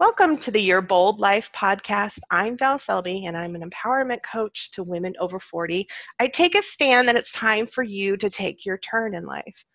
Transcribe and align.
Welcome 0.00 0.38
to 0.38 0.50
the 0.50 0.62
Your 0.62 0.80
Bold 0.80 1.20
Life 1.20 1.50
podcast. 1.54 2.20
I'm 2.30 2.56
Val 2.56 2.78
Selby, 2.78 3.26
and 3.26 3.36
I'm 3.36 3.54
an 3.54 3.68
empowerment 3.68 4.20
coach 4.22 4.70
to 4.70 4.82
women 4.82 5.12
over 5.20 5.38
40. 5.38 5.86
I 6.18 6.26
take 6.26 6.54
a 6.54 6.62
stand 6.62 7.06
that 7.06 7.16
it's 7.16 7.30
time 7.32 7.66
for 7.66 7.82
you 7.84 8.16
to 8.16 8.30
take 8.30 8.64
your 8.64 8.78
turn 8.78 9.14
in 9.14 9.26
life. 9.26 9.66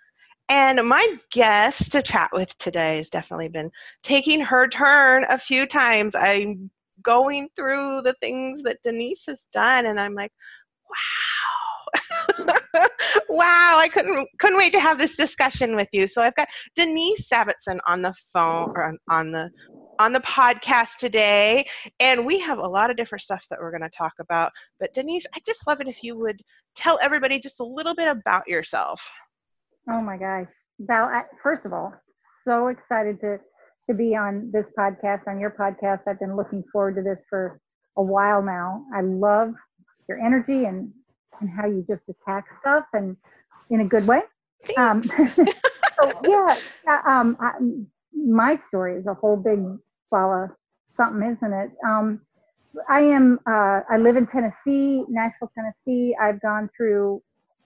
And 0.49 0.83
my 0.89 1.05
guest 1.31 1.91
to 1.91 2.01
chat 2.01 2.31
with 2.33 2.57
today 2.57 2.97
has 2.97 3.11
definitely 3.11 3.49
been 3.49 3.69
taking 4.01 4.39
her 4.39 4.67
turn 4.67 5.28
a 5.29 5.38
few 5.38 5.67
times. 5.67 6.15
I'm 6.15 6.71
going 7.03 7.47
through 7.55 8.01
the 8.01 8.15
things 8.19 8.63
that 8.63 8.81
Denise 8.83 9.28
has 9.28 9.47
done, 9.53 9.85
and 9.85 9.99
I'm 9.99 10.15
like, 10.15 10.31
wow. 10.89 12.55
wow, 13.29 13.78
I 13.78 13.87
couldn't 13.94 14.28
couldn't 14.39 14.57
wait 14.57 14.73
to 14.73 14.79
have 14.79 14.97
this 14.97 15.15
discussion 15.15 15.76
with 15.76 15.89
you. 15.92 16.07
So 16.07 16.23
I've 16.23 16.35
got 16.35 16.48
Denise 16.76 17.30
Zavitson 17.30 17.77
on 17.88 18.02
the 18.02 18.13
phone 18.34 18.73
or 18.76 18.85
on, 18.85 18.98
on 19.07 19.31
the 19.31 19.52
on 19.99 20.13
the 20.13 20.20
podcast 20.20 20.98
today, 20.99 21.66
and 21.99 22.26
we 22.26 22.40
have 22.40 22.59
a 22.59 22.67
lot 22.67 22.90
of 22.90 22.98
different 22.98 23.22
stuff 23.22 23.45
that 23.49 23.59
we're 23.59 23.72
going 23.72 23.90
to 23.90 23.90
talk 23.90 24.13
about. 24.20 24.52
But 24.80 24.94
Denise, 24.94 25.26
I 25.35 25.40
just 25.45 25.66
love 25.68 25.81
it 25.81 25.88
if 25.88 26.04
you 26.04 26.18
would 26.18 26.41
tell 26.76 26.99
everybody 27.02 27.40
just 27.40 27.59
a 27.59 27.66
little 27.66 27.95
bit 27.95 28.08
about 28.08 28.48
yourself. 28.48 29.08
Oh 29.90 30.02
my 30.02 30.18
gosh, 30.18 30.48
Val! 30.80 31.26
First 31.41 31.66
of 31.66 31.73
all, 31.73 31.94
so 32.48 32.68
excited 32.68 33.20
to 33.21 33.40
to 33.90 33.94
be 33.94 34.16
on 34.16 34.49
this 34.52 34.66
podcast, 34.77 35.27
on 35.27 35.40
your 35.40 35.52
podcast. 35.52 36.02
I've 36.07 36.20
been 36.20 36.35
looking 36.35 36.63
forward 36.71 36.96
to 36.96 37.02
this 37.02 37.20
for 37.30 37.59
a 37.98 38.02
while 38.02 38.41
now. 38.41 38.84
I 38.93 39.02
love 39.02 39.54
your 40.09 40.20
energy 40.20 40.66
and 40.66 40.91
and 41.40 41.49
how 41.49 41.68
you 41.68 41.85
just 41.88 42.07
attack 42.09 42.46
stuff 42.57 42.85
and 42.93 43.18
in 43.70 43.82
a 43.82 43.85
good 43.85 44.07
way. 44.07 44.21
Um, 44.77 45.04
so 45.35 46.12
yeah, 46.23 46.57
um, 47.05 47.38
I, 47.40 47.54
my 48.13 48.57
story 48.68 48.96
is 48.96 49.05
a 49.05 49.13
whole 49.13 49.38
big 49.38 49.59
ball 50.11 50.43
of 50.43 50.49
something, 50.97 51.29
isn't 51.31 51.53
it? 51.53 51.71
Um, 51.85 52.21
I 52.89 53.01
am. 53.01 53.39
Uh, 53.48 53.81
I 53.89 53.98
live 53.98 54.15
in 54.15 54.27
Tennessee, 54.27 55.05
Nashville, 55.09 55.51
Tennessee. 55.55 56.15
I've 56.20 56.41
gone 56.41 56.70
through 56.75 57.21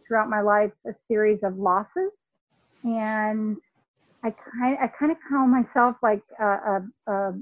throughout 0.08 0.30
my 0.30 0.42
life 0.42 0.72
a 0.86 0.94
series 1.08 1.40
of 1.44 1.58
losses, 1.58 2.12
and 2.84 3.58
I 4.24 4.32
kind 4.32 4.78
I 4.82 4.88
kind 4.88 5.12
of 5.12 5.18
call 5.28 5.48
myself 5.48 5.96
like 6.04 6.22
a, 6.40 6.46
a, 6.46 6.84
a 7.12 7.34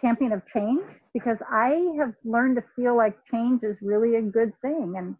champion 0.00 0.32
of 0.32 0.42
change 0.52 0.82
because 1.14 1.38
I 1.50 1.92
have 1.98 2.14
learned 2.24 2.56
to 2.56 2.64
feel 2.74 2.96
like 2.96 3.16
change 3.30 3.62
is 3.62 3.76
really 3.80 4.16
a 4.16 4.22
good 4.22 4.52
thing, 4.60 4.94
and 4.96 5.16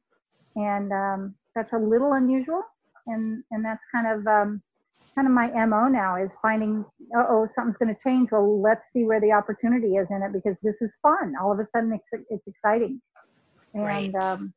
and 0.56 0.92
um, 0.92 1.34
that's 1.54 1.72
a 1.72 1.78
little 1.78 2.14
unusual, 2.14 2.62
and 3.06 3.42
and 3.50 3.64
that's 3.64 3.82
kind 3.92 4.06
of 4.06 4.26
um, 4.26 4.62
kind 5.14 5.26
of 5.26 5.32
my 5.32 5.48
mo 5.66 5.88
now 5.88 6.16
is 6.16 6.30
finding 6.40 6.84
oh 7.16 7.48
something's 7.54 7.76
going 7.76 7.94
to 7.94 8.00
change. 8.02 8.30
Well 8.32 8.60
let's 8.60 8.82
see 8.92 9.04
where 9.04 9.20
the 9.20 9.32
opportunity 9.32 9.96
is 9.96 10.08
in 10.10 10.22
it 10.22 10.32
because 10.32 10.56
this 10.62 10.76
is 10.80 10.90
fun. 11.02 11.34
All 11.40 11.52
of 11.52 11.58
a 11.58 11.64
sudden 11.64 11.92
it's, 11.92 12.24
it's 12.30 12.46
exciting. 12.46 13.00
And 13.74 13.84
right. 13.84 14.14
um, 14.16 14.52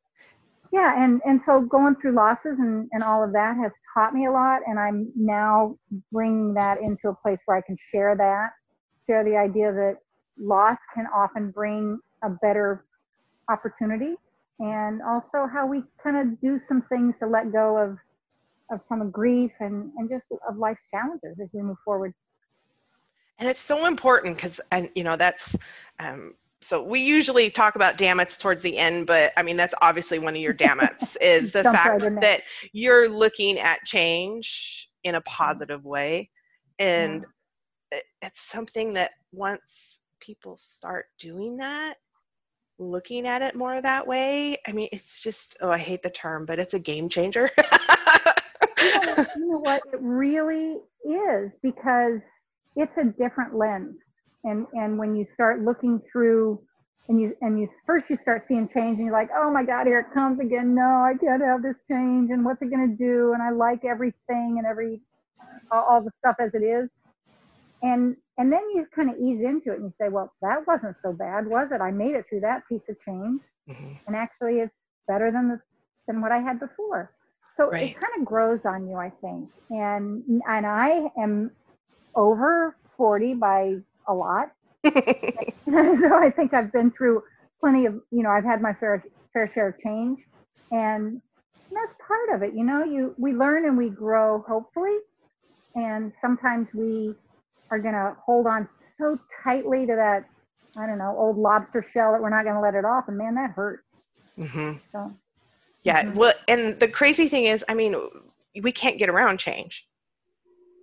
yeah 0.72 1.02
and 1.02 1.20
and 1.24 1.40
so 1.46 1.60
going 1.62 1.94
through 1.96 2.12
losses 2.12 2.58
and 2.58 2.88
and 2.92 3.02
all 3.02 3.22
of 3.22 3.32
that 3.32 3.56
has 3.56 3.72
taught 3.94 4.14
me 4.14 4.26
a 4.26 4.30
lot 4.30 4.60
and 4.66 4.78
i'm 4.78 5.10
now 5.14 5.76
bringing 6.12 6.52
that 6.54 6.80
into 6.80 7.08
a 7.08 7.14
place 7.14 7.40
where 7.46 7.56
i 7.56 7.60
can 7.60 7.76
share 7.90 8.16
that 8.16 8.50
share 9.06 9.24
the 9.24 9.36
idea 9.36 9.72
that 9.72 9.96
loss 10.38 10.76
can 10.94 11.06
often 11.14 11.50
bring 11.50 11.98
a 12.22 12.30
better 12.42 12.84
opportunity 13.48 14.16
and 14.58 15.02
also 15.02 15.46
how 15.52 15.66
we 15.66 15.82
kind 16.02 16.16
of 16.16 16.40
do 16.40 16.58
some 16.58 16.82
things 16.82 17.16
to 17.18 17.26
let 17.26 17.52
go 17.52 17.76
of 17.76 17.96
of 18.70 18.82
some 18.88 19.10
grief 19.10 19.52
and 19.60 19.90
and 19.96 20.08
just 20.08 20.26
of 20.48 20.56
life's 20.56 20.84
challenges 20.90 21.40
as 21.40 21.50
we 21.52 21.62
move 21.62 21.78
forward. 21.84 22.12
And 23.38 23.48
it's 23.48 23.60
so 23.60 23.86
important 23.86 24.36
because 24.36 24.60
and 24.70 24.88
you 24.94 25.04
know 25.04 25.16
that's 25.16 25.54
um, 25.98 26.34
so 26.62 26.82
we 26.82 27.00
usually 27.00 27.50
talk 27.50 27.76
about 27.76 27.98
dammits 27.98 28.38
towards 28.38 28.62
the 28.62 28.78
end 28.78 29.06
but 29.06 29.30
i 29.36 29.42
mean 29.42 29.58
that's 29.58 29.74
obviously 29.82 30.18
one 30.18 30.34
of 30.34 30.40
your 30.40 30.54
dammits 30.54 31.16
is 31.20 31.52
the 31.52 31.62
fact 31.62 32.00
that 32.22 32.42
you're 32.72 33.08
looking 33.08 33.58
at 33.58 33.84
change 33.84 34.88
in 35.06 35.14
a 35.14 35.20
positive 35.22 35.84
way. 35.84 36.28
And 36.78 37.24
yeah. 37.92 38.00
it's 38.22 38.40
something 38.50 38.92
that 38.94 39.12
once 39.32 40.00
people 40.20 40.56
start 40.56 41.06
doing 41.18 41.56
that 41.58 41.96
looking 42.78 43.26
at 43.26 43.40
it 43.40 43.54
more 43.54 43.80
that 43.80 44.06
way 44.06 44.56
i 44.66 44.72
mean 44.72 44.88
it's 44.92 45.20
just 45.22 45.56
oh 45.62 45.70
i 45.70 45.78
hate 45.78 46.02
the 46.02 46.10
term 46.10 46.44
but 46.44 46.58
it's 46.58 46.74
a 46.74 46.78
game 46.78 47.08
changer 47.08 47.50
you 49.16 49.50
know 49.50 49.58
what? 49.58 49.82
It 49.92 50.00
really 50.00 50.78
is 51.04 51.52
because 51.62 52.20
it's 52.76 52.96
a 52.98 53.04
different 53.04 53.54
lens. 53.54 53.96
And 54.44 54.66
and 54.74 54.98
when 54.98 55.16
you 55.16 55.26
start 55.34 55.62
looking 55.62 56.00
through 56.10 56.60
and 57.08 57.20
you 57.20 57.36
and 57.40 57.58
you 57.58 57.68
first 57.86 58.08
you 58.10 58.16
start 58.16 58.46
seeing 58.46 58.68
change 58.68 58.98
and 58.98 59.06
you're 59.06 59.12
like, 59.12 59.30
oh 59.36 59.50
my 59.50 59.64
God, 59.64 59.86
here 59.86 60.00
it 60.00 60.14
comes 60.14 60.40
again. 60.40 60.74
No, 60.74 60.82
I 60.82 61.14
can't 61.20 61.42
have 61.42 61.62
this 61.62 61.76
change 61.88 62.30
and 62.30 62.44
what's 62.44 62.62
it 62.62 62.70
gonna 62.70 62.88
do? 62.88 63.32
And 63.32 63.42
I 63.42 63.50
like 63.50 63.84
everything 63.84 64.56
and 64.58 64.66
every 64.66 65.00
all, 65.70 65.84
all 65.84 66.00
the 66.02 66.12
stuff 66.18 66.36
as 66.38 66.54
it 66.54 66.62
is. 66.62 66.88
And 67.82 68.16
and 68.38 68.52
then 68.52 68.62
you 68.74 68.86
kind 68.94 69.10
of 69.10 69.16
ease 69.16 69.40
into 69.40 69.72
it 69.72 69.76
and 69.80 69.84
you 69.84 69.92
say, 69.98 70.08
well, 70.08 70.32
that 70.42 70.66
wasn't 70.66 70.98
so 71.00 71.12
bad, 71.12 71.46
was 71.46 71.72
it? 71.72 71.80
I 71.80 71.90
made 71.90 72.14
it 72.14 72.26
through 72.28 72.40
that 72.40 72.68
piece 72.68 72.88
of 72.88 73.00
change. 73.00 73.40
Mm-hmm. 73.68 73.92
And 74.06 74.16
actually 74.16 74.60
it's 74.60 74.74
better 75.08 75.30
than 75.30 75.48
the 75.48 75.60
than 76.06 76.20
what 76.20 76.32
I 76.32 76.38
had 76.38 76.60
before. 76.60 77.12
So 77.56 77.70
right. 77.70 77.90
it 77.90 77.94
kind 77.94 78.12
of 78.18 78.24
grows 78.24 78.66
on 78.66 78.88
you, 78.88 78.96
I 78.96 79.10
think. 79.20 79.48
And 79.70 80.22
and 80.46 80.66
I 80.66 81.10
am 81.18 81.50
over 82.14 82.76
40 82.96 83.34
by 83.34 83.76
a 84.08 84.14
lot. 84.14 84.48
so 84.84 84.90
I 86.18 86.32
think 86.34 86.54
I've 86.54 86.72
been 86.72 86.90
through 86.90 87.22
plenty 87.60 87.86
of, 87.86 87.94
you 88.10 88.22
know, 88.22 88.30
I've 88.30 88.44
had 88.44 88.60
my 88.60 88.74
fair 88.74 89.02
fair 89.32 89.48
share 89.48 89.68
of 89.68 89.78
change. 89.78 90.20
And 90.70 91.20
that's 91.72 91.94
part 92.06 92.34
of 92.34 92.42
it. 92.42 92.54
You 92.54 92.64
know, 92.64 92.84
you 92.84 93.14
we 93.18 93.32
learn 93.32 93.66
and 93.66 93.76
we 93.76 93.90
grow, 93.90 94.44
hopefully. 94.46 94.98
And 95.74 96.12
sometimes 96.20 96.74
we 96.74 97.14
are 97.70 97.78
gonna 97.78 98.16
hold 98.24 98.46
on 98.46 98.68
so 98.96 99.18
tightly 99.42 99.86
to 99.86 99.94
that, 99.96 100.24
I 100.78 100.86
don't 100.86 100.98
know, 100.98 101.14
old 101.18 101.36
lobster 101.36 101.82
shell 101.82 102.12
that 102.12 102.22
we're 102.22 102.30
not 102.30 102.44
gonna 102.44 102.60
let 102.60 102.74
it 102.74 102.84
off. 102.84 103.04
And 103.08 103.16
man, 103.16 103.34
that 103.34 103.50
hurts. 103.50 103.96
Mm-hmm. 104.38 104.78
So 104.90 105.12
yeah. 105.86 106.02
Mm-hmm. 106.02 106.18
Well, 106.18 106.34
and 106.48 106.78
the 106.80 106.88
crazy 106.88 107.28
thing 107.28 107.44
is, 107.44 107.64
I 107.68 107.74
mean, 107.74 107.94
we 108.60 108.72
can't 108.72 108.98
get 108.98 109.08
around 109.08 109.38
change. 109.38 109.86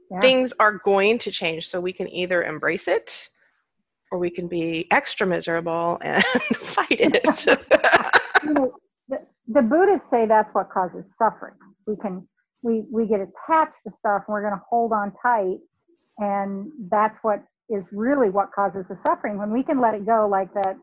Yeah. 0.10 0.22
Things 0.22 0.54
are 0.60 0.80
going 0.80 1.20
to 1.20 1.32
change, 1.32 1.68
so 1.68 1.82
we 1.82 1.92
can 1.92 2.08
either 2.08 2.44
embrace 2.44 2.88
it 2.88 3.30
or 4.12 4.20
we 4.20 4.30
can 4.30 4.48
be 4.48 4.88
extra 4.92 5.28
miserable 5.28 5.98
and 6.04 6.24
fight 6.56 6.88
it. 7.02 7.46
you 8.44 8.54
know, 8.54 8.74
the, 9.10 9.20
the 9.48 9.62
Buddhists 9.62 10.10
say 10.10 10.26
that's 10.26 10.54
what 10.56 10.70
causes 10.70 11.12
suffering. 11.18 11.56
We 11.86 11.98
can 11.98 12.26
we 12.62 12.86
we 12.90 13.06
get 13.06 13.20
attached 13.20 13.76
to 13.86 13.94
stuff 14.00 14.24
and 14.28 14.34
we're 14.34 14.42
going 14.42 14.54
to 14.54 14.62
hold 14.70 14.94
on 14.94 15.12
tight 15.22 15.60
and 16.20 16.72
that's 16.90 17.18
what 17.22 17.44
is 17.70 17.86
really 17.92 18.30
what 18.30 18.52
causes 18.54 18.88
the 18.88 18.96
suffering 19.06 19.38
when 19.38 19.52
we 19.52 19.64
can 19.64 19.82
let 19.82 19.94
it 19.94 20.06
go 20.06 20.28
like 20.30 20.54
that 20.54 20.78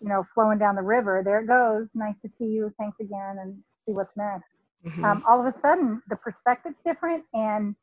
you 0.00 0.08
know, 0.08 0.26
flowing 0.34 0.58
down 0.58 0.76
the 0.76 0.82
river. 0.82 1.22
There 1.24 1.40
it 1.40 1.46
goes. 1.46 1.88
Nice 1.94 2.16
to 2.22 2.30
see 2.38 2.46
you. 2.46 2.72
Thanks 2.78 3.00
again, 3.00 3.38
and 3.40 3.58
see 3.86 3.92
what's 3.92 4.16
next. 4.16 4.50
Mm-hmm. 4.84 5.04
Um, 5.04 5.24
all 5.28 5.40
of 5.40 5.46
a 5.46 5.56
sudden, 5.56 6.02
the 6.08 6.16
perspective's 6.16 6.82
different, 6.82 7.24
and 7.34 7.74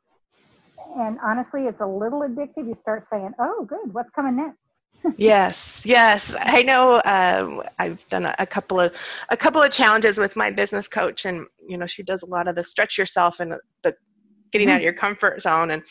and 0.97 1.18
honestly, 1.23 1.68
it's 1.68 1.81
a 1.81 1.85
little 1.85 2.22
addictive. 2.22 2.68
You 2.68 2.75
start 2.75 3.03
saying, 3.03 3.34
"Oh, 3.40 3.66
good. 3.66 3.94
What's 3.94 4.09
coming 4.12 4.35
next?" 4.35 4.73
yes, 5.18 5.81
yes. 5.84 6.34
I 6.40 6.62
know. 6.62 7.02
Um, 7.03 7.62
I've 7.78 8.07
done 8.07 8.25
a, 8.25 8.35
a, 8.40 8.46
couple 8.46 8.79
of 8.79 8.94
a 9.29 9.38
couple 9.38 9.62
of 9.62 9.69
challenges 9.72 10.18
with 10.18 10.35
my 10.35 10.50
business 10.50 10.88
coach, 10.88 11.25
and 11.25 11.46
you 11.68 11.78
know, 11.78 11.85
she 11.85 12.03
does 12.03 12.23
a 12.23 12.25
lot 12.25 12.47
of 12.47 12.56
the 12.56 12.63
stretch 12.63 12.97
yourself 12.97 13.40
and 13.40 13.53
the 13.84 13.96
getting 14.52 14.68
mm-hmm. 14.68 14.75
out 14.75 14.78
of 14.78 14.84
your 14.84 14.94
comfort 14.94 15.41
zone 15.41 15.72
and 15.72 15.84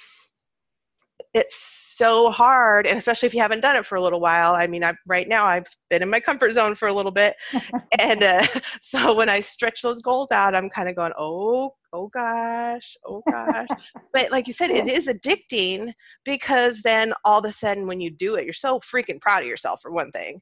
it's 1.34 1.56
so 1.56 2.31
hard 2.31 2.87
and 2.87 2.99
especially 2.99 3.26
if 3.26 3.34
you 3.34 3.40
haven't 3.40 3.61
done 3.61 3.76
it 3.76 3.87
for 3.87 3.96
a 3.96 4.02
little 4.02 4.20
while 4.20 4.55
i 4.55 4.67
mean 4.67 4.84
i 4.84 4.93
right 5.06 5.29
now 5.29 5.44
i've 5.46 5.67
been 5.88 6.02
in 6.02 6.11
my 6.11 6.20
comfort 6.20 6.52
zone 6.52 6.75
for 6.75 6.88
a 6.88 6.93
little 6.93 7.11
bit 7.11 7.37
and 7.99 8.23
uh, 8.23 8.46
so 8.81 9.14
when 9.14 9.29
i 9.29 9.40
stretch 9.40 9.82
those 9.82 10.02
goals 10.02 10.31
out 10.31 10.55
i'm 10.55 10.69
kind 10.69 10.88
of 10.88 10.96
going 10.96 11.12
oh 11.19 11.73
oh 11.94 12.08
gosh 12.08 12.96
oh 13.06 13.23
gosh. 13.31 13.69
But 14.12 14.31
like 14.31 14.46
you 14.46 14.52
said 14.52 14.70
it 14.70 14.88
is 14.88 15.06
addicting 15.06 15.93
because 16.25 16.81
then 16.82 17.12
all 17.25 17.38
of 17.38 17.44
a 17.44 17.52
sudden 17.52 17.87
when 17.87 18.00
you 18.00 18.11
do 18.11 18.35
it 18.35 18.44
you're 18.44 18.55
so 18.55 18.81
freaking 18.81 19.20
proud 19.20 19.43
of 19.43 19.49
yourself 19.49 19.81
for 19.81 19.90
one 19.90 20.11
thing 20.12 20.40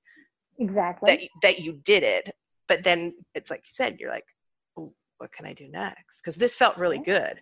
exactly. 0.58 1.10
that, 1.10 1.20
that 1.42 1.58
you 1.60 1.80
did 1.84 2.02
it 2.02 2.30
but 2.68 2.82
then 2.82 3.14
it's 3.34 3.50
like 3.50 3.60
you 3.60 3.72
said 3.72 3.98
you're 3.98 4.10
like 4.10 4.24
what 5.20 5.32
can 5.32 5.46
i 5.46 5.52
do 5.52 5.68
next 5.68 6.20
because 6.20 6.36
this 6.36 6.56
felt 6.56 6.76
really 6.76 6.98
good 6.98 7.40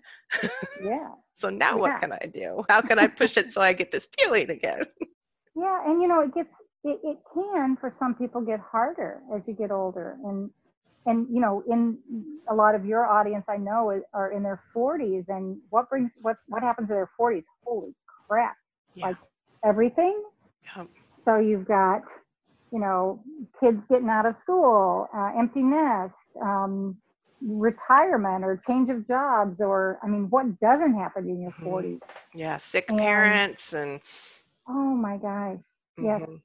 yeah 0.84 1.08
so 1.38 1.48
now 1.48 1.70
yeah. 1.70 1.80
what 1.80 2.00
can 2.00 2.12
I 2.12 2.26
do? 2.26 2.64
How 2.68 2.80
can 2.80 2.98
I 2.98 3.06
push 3.06 3.36
it 3.36 3.52
so 3.52 3.60
I 3.60 3.72
get 3.72 3.92
this 3.92 4.08
feeling 4.18 4.50
again? 4.50 4.82
Yeah, 5.56 5.90
and 5.90 6.00
you 6.00 6.06
know, 6.06 6.20
it 6.20 6.32
gets 6.32 6.50
it, 6.84 7.00
it 7.02 7.18
can 7.34 7.76
for 7.80 7.92
some 7.98 8.14
people 8.14 8.40
get 8.40 8.60
harder 8.60 9.18
as 9.34 9.42
you 9.48 9.54
get 9.54 9.72
older. 9.72 10.16
And 10.24 10.50
and 11.06 11.26
you 11.34 11.40
know, 11.40 11.64
in 11.68 11.98
a 12.48 12.54
lot 12.54 12.76
of 12.76 12.84
your 12.84 13.04
audience 13.06 13.44
I 13.48 13.56
know 13.56 14.00
are 14.14 14.30
in 14.30 14.44
their 14.44 14.62
40s 14.72 15.24
and 15.28 15.58
what 15.70 15.90
brings 15.90 16.12
what 16.22 16.36
what 16.46 16.62
happens 16.62 16.90
in 16.90 16.96
their 16.96 17.10
40s? 17.18 17.42
Holy 17.64 17.92
crap. 18.28 18.54
Yeah. 18.94 19.06
Like 19.08 19.16
everything 19.64 20.22
Yep. 20.76 20.88
So 21.24 21.38
you've 21.38 21.66
got, 21.66 22.02
you 22.72 22.78
know, 22.78 23.20
kids 23.60 23.82
getting 23.90 24.10
out 24.10 24.26
of 24.26 24.36
school, 24.42 25.08
uh, 25.12 25.32
empty 25.36 25.64
nest, 25.64 26.14
um, 26.40 26.96
retirement 27.40 28.44
or 28.44 28.56
change 28.66 28.90
of 28.90 29.06
jobs, 29.06 29.60
or 29.60 29.98
I 30.02 30.06
mean, 30.08 30.28
what 30.30 30.58
doesn't 30.60 30.94
happen 30.94 31.28
in 31.28 31.40
your 31.40 31.54
Mhm. 31.58 31.62
40s? 31.62 32.00
Yeah, 32.34 32.58
sick 32.58 32.88
And- 32.88 32.98
parents 32.98 33.72
and 33.72 34.00
Oh 34.68 34.94
my 34.94 35.16
gosh. 35.18 35.58
Yes. 36.00 36.22
mhm, 36.22 36.40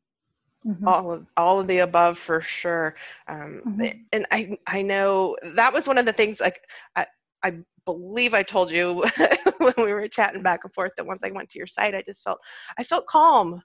Mhm. 0.65 0.95
all 0.95 1.11
of 1.11 1.25
all 1.37 1.59
of 1.59 1.67
the 1.67 1.79
above 1.79 2.17
for 2.17 2.41
sure. 2.41 2.95
Um, 3.27 3.63
Mhm. 3.65 4.05
And 4.11 4.25
I 4.31 4.57
I 4.67 4.81
know 4.81 5.37
that 5.55 5.73
was 5.73 5.87
one 5.87 5.97
of 5.97 6.05
the 6.05 6.13
things 6.13 6.39
like 6.39 6.59
I 6.95 7.05
I 7.43 7.59
believe 7.85 8.33
I 8.33 8.43
told 8.43 8.71
you 8.71 9.03
when 9.57 9.73
we 9.77 9.93
were 9.93 10.07
chatting 10.07 10.41
back 10.43 10.61
and 10.63 10.73
forth 10.73 10.91
that 10.97 11.05
once 11.05 11.23
I 11.23 11.31
went 11.31 11.49
to 11.51 11.57
your 11.59 11.67
site, 11.67 11.95
I 11.95 12.01
just 12.01 12.23
felt 12.23 12.39
I 12.77 12.83
felt 12.83 13.07
calm 13.07 13.61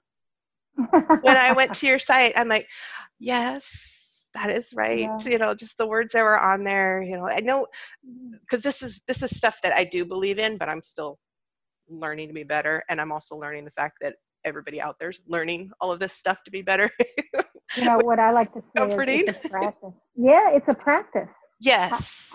when 1.21 1.37
I 1.37 1.51
went 1.51 1.73
to 1.75 1.87
your 1.87 1.99
site. 1.99 2.33
I'm 2.35 2.47
like, 2.49 2.67
yes, 3.19 3.98
that 4.33 4.49
is 4.49 4.69
right. 4.73 4.99
Yeah. 4.99 5.17
You 5.25 5.37
know, 5.37 5.55
just 5.55 5.77
the 5.77 5.87
words 5.87 6.13
that 6.13 6.23
were 6.23 6.39
on 6.39 6.63
there. 6.63 7.01
You 7.01 7.17
know, 7.17 7.27
I 7.27 7.39
know 7.39 7.67
because 8.41 8.63
this 8.63 8.81
is 8.81 9.01
this 9.07 9.23
is 9.23 9.35
stuff 9.35 9.59
that 9.63 9.73
I 9.73 9.83
do 9.83 10.05
believe 10.05 10.39
in, 10.39 10.57
but 10.57 10.69
I'm 10.69 10.81
still 10.81 11.17
learning 11.89 12.27
to 12.27 12.33
be 12.33 12.43
better, 12.43 12.83
and 12.89 13.01
I'm 13.01 13.11
also 13.11 13.35
learning 13.35 13.65
the 13.65 13.71
fact 13.71 13.97
that 14.01 14.15
everybody 14.45 14.79
out 14.79 14.95
there's 14.99 15.19
learning 15.27 15.69
all 15.81 15.91
of 15.91 15.99
this 15.99 16.13
stuff 16.13 16.37
to 16.45 16.51
be 16.51 16.61
better. 16.61 16.89
you 17.75 17.83
know 17.83 17.97
what 17.97 18.19
I 18.19 18.31
like 18.31 18.53
to 18.53 18.61
say 18.75 18.85
is 18.85 19.35
it's 19.35 19.47
practice. 19.49 19.93
Yeah, 20.15 20.51
it's 20.51 20.67
a 20.67 20.73
practice. 20.73 21.29
yes. 21.59 22.25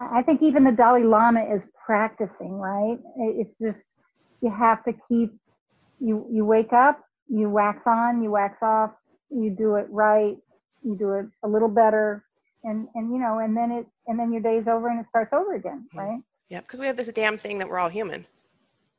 I 0.00 0.22
think 0.22 0.42
even 0.42 0.64
the 0.64 0.72
Dalai 0.72 1.04
Lama 1.04 1.44
is 1.44 1.68
practicing, 1.86 2.52
right? 2.52 2.98
It's 3.16 3.54
just 3.62 3.80
you 4.42 4.50
have 4.50 4.84
to 4.84 4.92
keep 5.08 5.30
you 6.00 6.26
you 6.30 6.44
wake 6.44 6.72
up, 6.72 7.00
you 7.28 7.48
wax 7.48 7.86
on, 7.86 8.22
you 8.22 8.30
wax 8.30 8.58
off, 8.62 8.90
you 9.30 9.54
do 9.56 9.76
it 9.76 9.86
right, 9.90 10.36
you 10.84 10.96
do 10.96 11.14
it 11.14 11.26
a 11.42 11.48
little 11.48 11.68
better, 11.68 12.24
and 12.64 12.88
and 12.94 13.10
you 13.12 13.18
know, 13.18 13.38
and 13.38 13.56
then 13.56 13.70
it 13.72 13.86
and 14.06 14.18
then 14.18 14.32
your 14.32 14.42
day's 14.42 14.68
over 14.68 14.88
and 14.88 15.00
it 15.00 15.06
starts 15.08 15.32
over 15.32 15.54
again, 15.54 15.88
Mhm. 15.94 15.98
right? 15.98 16.20
Yeah, 16.50 16.60
because 16.60 16.80
we 16.80 16.86
have 16.86 16.96
this 16.96 17.08
damn 17.08 17.36
thing 17.38 17.58
that 17.58 17.68
we're 17.68 17.78
all 17.78 17.88
human. 17.88 18.26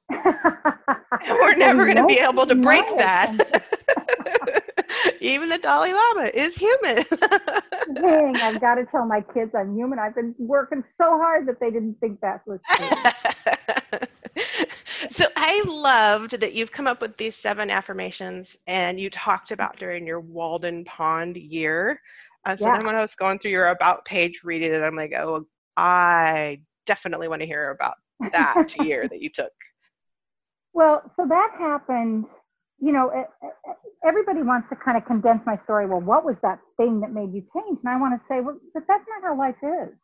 We're 0.13 1.55
never 1.55 1.85
going 1.85 1.97
to 1.97 2.05
be 2.05 2.19
able 2.19 2.45
to 2.45 2.55
break 2.55 2.85
that. 2.97 3.63
Even 5.19 5.49
the 5.49 5.57
Dalai 5.57 5.93
Lama 5.93 6.29
is 6.33 6.55
human. 6.55 7.03
Dang, 7.95 8.35
I've 8.37 8.61
got 8.61 8.75
to 8.75 8.85
tell 8.85 9.05
my 9.05 9.21
kids 9.21 9.55
I'm 9.55 9.75
human. 9.75 9.97
I've 9.99 10.13
been 10.15 10.35
working 10.37 10.83
so 10.97 11.17
hard 11.17 11.47
that 11.47 11.59
they 11.59 11.71
didn't 11.71 11.99
think 11.99 12.19
that 12.21 12.41
was 12.45 12.59
true. 12.69 13.99
So 15.11 15.25
I 15.35 15.63
loved 15.67 16.39
that 16.39 16.53
you've 16.53 16.71
come 16.71 16.87
up 16.87 17.01
with 17.01 17.17
these 17.17 17.35
seven 17.35 17.69
affirmations 17.69 18.55
and 18.67 18.99
you 18.99 19.09
talked 19.09 19.51
about 19.51 19.77
during 19.77 20.05
your 20.05 20.19
Walden 20.19 20.85
Pond 20.85 21.37
year. 21.37 21.99
Uh, 22.45 22.55
so 22.55 22.65
Yeah. 22.65 22.71
then 22.71 22.85
when 22.85 22.95
I 22.95 23.01
was 23.01 23.15
going 23.15 23.39
through 23.39 23.51
your 23.51 23.67
about 23.67 24.05
page 24.05 24.41
reading 24.43 24.73
it, 24.73 24.81
I'm 24.83 24.95
like, 24.95 25.13
oh, 25.15 25.45
I 25.77 26.61
definitely 26.85 27.27
want 27.27 27.41
to 27.41 27.47
hear 27.47 27.71
about 27.71 27.95
that 28.31 28.75
year 28.77 29.07
that 29.07 29.21
you 29.21 29.29
took. 29.29 29.51
Well, 30.73 31.03
so 31.15 31.25
that 31.27 31.51
happened, 31.57 32.25
you 32.79 32.91
know, 32.91 33.11
e- 33.13 33.47
e- 33.47 33.71
everybody 34.05 34.43
wants 34.43 34.69
to 34.69 34.75
kind 34.75 34.97
of 34.97 35.05
condense 35.05 35.45
my 35.45 35.55
story. 35.55 35.85
Well, 35.87 36.01
what 36.01 36.25
was 36.25 36.37
that 36.39 36.59
thing 36.77 36.99
that 37.01 37.11
made 37.11 37.33
you 37.33 37.41
change? 37.53 37.79
And 37.83 37.89
I 37.89 37.97
want 37.99 38.17
to 38.19 38.25
say, 38.25 38.41
well, 38.41 38.59
but 38.73 38.83
that's 38.87 39.05
not 39.07 39.23
how 39.23 39.37
life 39.37 39.57
is. 39.63 39.95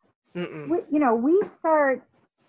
We, 0.66 0.78
you 0.90 0.98
know, 0.98 1.14
we 1.14 1.42
start, 1.42 2.02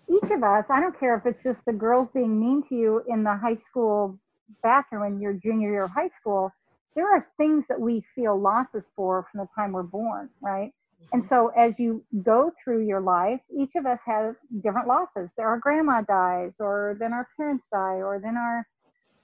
each 0.08 0.30
of 0.30 0.42
us, 0.42 0.66
I 0.70 0.80
don't 0.80 0.98
care 0.98 1.16
if 1.16 1.26
it's 1.26 1.42
just 1.42 1.64
the 1.64 1.72
girls 1.72 2.10
being 2.10 2.38
mean 2.38 2.62
to 2.68 2.74
you 2.74 3.02
in 3.08 3.22
the 3.24 3.36
high 3.36 3.54
school 3.54 4.18
bathroom 4.62 5.04
in 5.04 5.20
your 5.20 5.32
junior 5.32 5.70
year 5.70 5.84
of 5.84 5.90
high 5.90 6.08
school, 6.08 6.52
there 6.94 7.10
are 7.10 7.28
things 7.36 7.64
that 7.68 7.80
we 7.80 8.04
feel 8.14 8.38
losses 8.38 8.90
for 8.94 9.26
from 9.30 9.40
the 9.40 9.48
time 9.54 9.72
we're 9.72 9.82
born, 9.82 10.30
right? 10.40 10.72
And 11.12 11.24
so 11.24 11.48
as 11.48 11.78
you 11.78 12.04
go 12.22 12.52
through 12.62 12.86
your 12.86 13.00
life, 13.00 13.40
each 13.56 13.74
of 13.76 13.86
us 13.86 14.00
have 14.06 14.36
different 14.60 14.88
losses. 14.88 15.30
There 15.36 15.46
our 15.46 15.58
grandma 15.58 16.02
dies, 16.02 16.56
or 16.58 16.96
then 16.98 17.12
our 17.12 17.28
parents 17.36 17.66
die, 17.72 17.96
or 17.96 18.20
then 18.22 18.36
our 18.36 18.66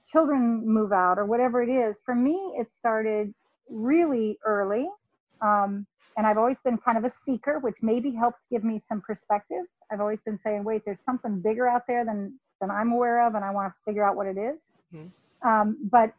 children 0.07 0.65
move 0.65 0.91
out, 0.91 1.17
or 1.17 1.25
whatever 1.25 1.61
it 1.61 1.69
is. 1.69 1.97
For 2.05 2.15
me, 2.15 2.53
it 2.57 2.71
started 2.71 3.33
really 3.69 4.37
early. 4.45 4.87
Um, 5.41 5.87
and 6.17 6.27
I've 6.27 6.37
always 6.37 6.59
been 6.59 6.77
kind 6.77 6.97
of 6.97 7.03
a 7.03 7.09
seeker, 7.09 7.59
which 7.59 7.77
maybe 7.81 8.11
helped 8.11 8.45
give 8.51 8.63
me 8.63 8.81
some 8.87 9.01
perspective. 9.01 9.65
I've 9.91 10.01
always 10.01 10.21
been 10.21 10.37
saying, 10.37 10.63
wait, 10.63 10.83
there's 10.85 11.03
something 11.03 11.41
bigger 11.41 11.67
out 11.67 11.83
there 11.87 12.05
than, 12.05 12.39
than 12.61 12.71
I'm 12.71 12.91
aware 12.91 13.25
of, 13.25 13.35
and 13.35 13.43
I 13.45 13.51
want 13.51 13.71
to 13.73 13.75
figure 13.85 14.03
out 14.03 14.15
what 14.15 14.27
it 14.27 14.37
is. 14.37 14.61
Mhm. 14.93 15.11
Um, 15.43 15.77
but 15.91 16.13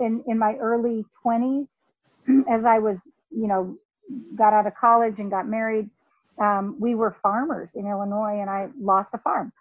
in, 0.00 0.24
in 0.26 0.38
my 0.38 0.54
early 0.56 1.04
20s, 1.24 1.90
as 2.48 2.64
I 2.64 2.78
was, 2.78 3.06
you 3.30 3.46
know, 3.48 3.76
got 4.36 4.52
out 4.52 4.66
of 4.66 4.74
college 4.74 5.20
and 5.20 5.30
got 5.30 5.46
married, 5.48 5.90
um, 6.40 6.76
we 6.80 6.94
were 6.94 7.12
farmers 7.22 7.74
in 7.74 7.86
Illinois, 7.86 8.40
and 8.40 8.50
I 8.50 8.68
lost 8.80 9.14
a 9.14 9.18
farm. 9.18 9.52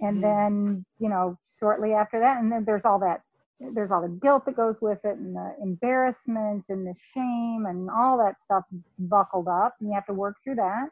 And 0.00 0.18
Mm. 0.18 0.22
then, 0.22 0.86
you 0.98 1.08
know, 1.08 1.38
shortly 1.58 1.92
after 1.94 2.20
that, 2.20 2.38
and 2.42 2.50
then 2.52 2.64
there's 2.64 2.84
all 2.84 2.98
that, 3.00 3.22
there's 3.60 3.92
all 3.92 4.02
the 4.02 4.08
guilt 4.22 4.44
that 4.46 4.56
goes 4.56 4.80
with 4.80 4.98
it, 5.04 5.16
and 5.18 5.34
the 5.34 5.54
embarrassment, 5.62 6.66
and 6.68 6.86
the 6.86 6.94
shame, 7.14 7.66
and 7.68 7.90
all 7.90 8.18
that 8.18 8.40
stuff 8.40 8.64
buckled 8.98 9.48
up, 9.48 9.76
and 9.80 9.88
you 9.88 9.94
have 9.94 10.06
to 10.06 10.14
work 10.14 10.36
through 10.44 10.56
that. 10.56 10.88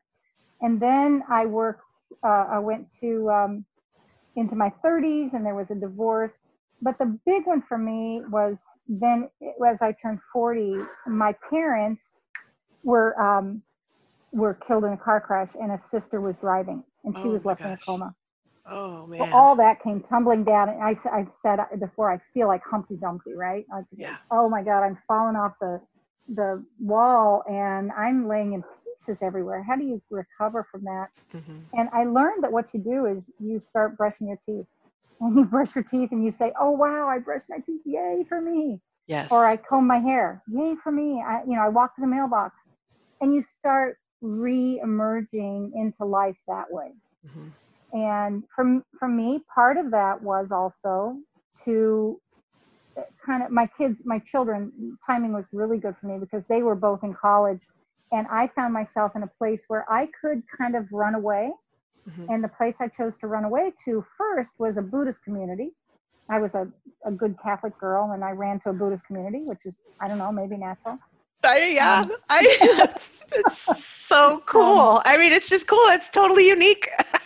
And 0.63 0.81
then 0.81 1.23
I 1.31 1.47
worked, 1.47 1.83
uh, 2.25 2.47
I 2.51 2.59
went 2.61 2.89
to 3.01 3.31
um, 3.31 3.67
into 4.37 4.57
my 4.57 4.73
30s, 4.85 5.35
and 5.35 5.45
there 5.45 5.55
was 5.55 5.71
a 5.71 5.75
divorce. 5.75 6.49
But 6.83 6.99
the 6.99 7.19
big 7.27 7.47
one 7.47 7.63
for 7.63 7.79
me 7.79 8.23
was 8.31 8.61
then, 8.89 9.31
as 9.67 9.83
I 9.83 9.93
turned 9.93 10.21
40, 10.33 10.77
my 11.07 11.35
parents 11.51 12.03
were 12.85 13.21
um, 13.21 13.63
were 14.33 14.55
killed 14.55 14.85
in 14.85 14.93
a 14.93 14.97
car 14.99 15.21
crash, 15.21 15.51
and 15.61 15.73
a 15.73 15.79
sister 15.79 16.21
was 16.21 16.39
driving, 16.39 16.85
and 17.05 17.17
she 17.17 17.29
Oh 17.29 17.33
was 17.33 17.45
left 17.45 17.65
in 17.65 17.73
a 17.73 17.79
coma. 17.79 18.15
Oh 18.67 19.07
man. 19.07 19.33
all 19.33 19.57
that 19.57 19.83
came 19.83 20.01
tumbling 20.03 20.45
down, 20.45 20.69
and 20.71 20.83
I, 20.83 20.97
I've 21.13 21.33
said 21.33 21.59
before, 21.79 22.11
I 22.11 22.19
feel 22.33 22.49
like 22.49 22.63
Humpty 22.65 22.97
Dumpty, 22.97 23.35
right? 23.35 23.65
I 23.73 23.81
Yeah. 23.97 24.17
Oh 24.31 24.49
my 24.49 24.63
God, 24.63 24.83
I'm 24.83 24.99
falling 25.07 25.37
off 25.37 25.53
the 25.61 25.81
the 26.35 26.65
wall, 26.81 27.43
and 27.49 27.91
I'm 27.93 28.27
laying 28.27 28.55
in 28.55 28.63
pieces 28.85 29.23
everywhere. 29.23 29.63
How 29.63 29.77
do 29.77 29.85
you 29.85 30.01
recover 30.11 30.67
from 30.71 30.85
that? 30.85 31.09
Mhm. 31.35 31.63
And 31.75 31.89
I 31.93 32.05
learned 32.05 32.43
that 32.45 32.53
what 32.53 32.73
you 32.73 32.81
do 32.81 33.07
is 33.07 33.31
you 33.39 33.61
start 33.61 33.97
brushing 33.99 34.29
your 34.29 34.39
teeth, 34.39 34.67
and 35.21 35.37
you 35.37 35.45
brush 35.45 35.75
your 35.75 35.85
teeth, 35.85 36.13
and 36.13 36.25
you 36.25 36.31
say, 36.31 36.53
"Oh 36.59 36.71
wow, 36.71 37.09
I 37.09 37.19
brushed 37.19 37.49
my 37.51 37.59
teeth! 37.59 37.83
Yay 37.85 38.25
for 38.29 38.41
me!" 38.41 38.81
Yes. 39.07 39.31
or 39.31 39.45
I 39.45 39.57
comb 39.59 39.87
my 39.87 39.99
hair. 39.99 40.43
Yay 40.49 40.77
for 40.83 40.91
me. 40.91 41.23
I, 41.23 41.43
you 41.47 41.57
know, 41.57 41.63
I 41.63 41.69
walk 41.69 41.95
to 41.97 42.01
the 42.01 42.07
mailbox 42.07 42.59
and 43.21 43.35
you 43.35 43.43
start 43.43 43.99
re-emerging 44.21 45.73
into 45.75 46.05
life 46.05 46.37
that 46.49 46.71
way. 46.71 46.93
Mhm. 47.27 47.51
And 47.95 48.45
from 48.55 48.85
for 48.99 49.09
me, 49.09 49.41
part 49.55 49.79
of 49.79 49.91
that 49.93 50.23
was 50.23 50.53
also 50.53 51.17
to 51.65 52.21
kind 53.25 53.43
of 53.43 53.51
my 53.51 53.67
kids, 53.79 54.03
my 54.05 54.19
children, 54.21 54.73
timing 55.07 55.33
was 55.33 55.49
really 55.53 55.79
good 55.79 55.97
for 56.01 56.07
me 56.07 56.19
because 56.19 56.45
they 56.49 56.63
were 56.63 56.77
both 56.77 57.03
in 57.05 57.15
college 57.15 57.63
and 58.13 58.27
I 58.31 58.49
found 58.49 58.73
myself 58.75 59.13
in 59.17 59.23
a 59.23 59.31
place 59.39 59.65
where 59.69 59.87
I 59.91 60.09
could 60.21 60.43
kind 60.57 60.77
of 60.77 60.87
run 60.93 61.15
away. 61.15 61.53
Mhm. 62.09 62.27
And 62.31 62.45
the 62.45 62.49
place 62.49 62.81
I 62.81 62.89
chose 62.89 63.17
to 63.19 63.27
run 63.29 63.45
away 63.45 63.73
to 63.87 64.05
first 64.19 64.53
was 64.59 64.77
a 64.77 64.83
Buddhist 64.83 65.25
community. 65.25 65.73
I 66.31 66.39
was 66.39 66.55
a, 66.55 66.69
a 67.07 67.11
good 67.13 67.37
Catholic 67.43 67.77
girl 67.79 68.13
and 68.13 68.25
I 68.25 68.31
ran 68.31 68.61
to 68.61 68.71
a 68.71 68.73
Buddhist 68.73 69.07
community, 69.07 69.43
which 69.45 69.61
is, 69.65 69.77
I 70.01 70.09
don't 70.09 70.19
know, 70.19 70.33
maybe 70.33 70.57
natural. 70.57 70.99
I, 71.45 71.69
yeah, 71.69 72.03
Um, 72.03 72.13
I, 72.29 72.89
it's 73.33 73.55
so 74.07 74.43
cool. 74.47 75.03
I 75.05 75.17
mean, 75.19 75.33
it's 75.33 75.49
just 75.49 75.67
cool. 75.67 75.87
It's 75.89 76.11
totally 76.11 76.49
unique. 76.49 76.89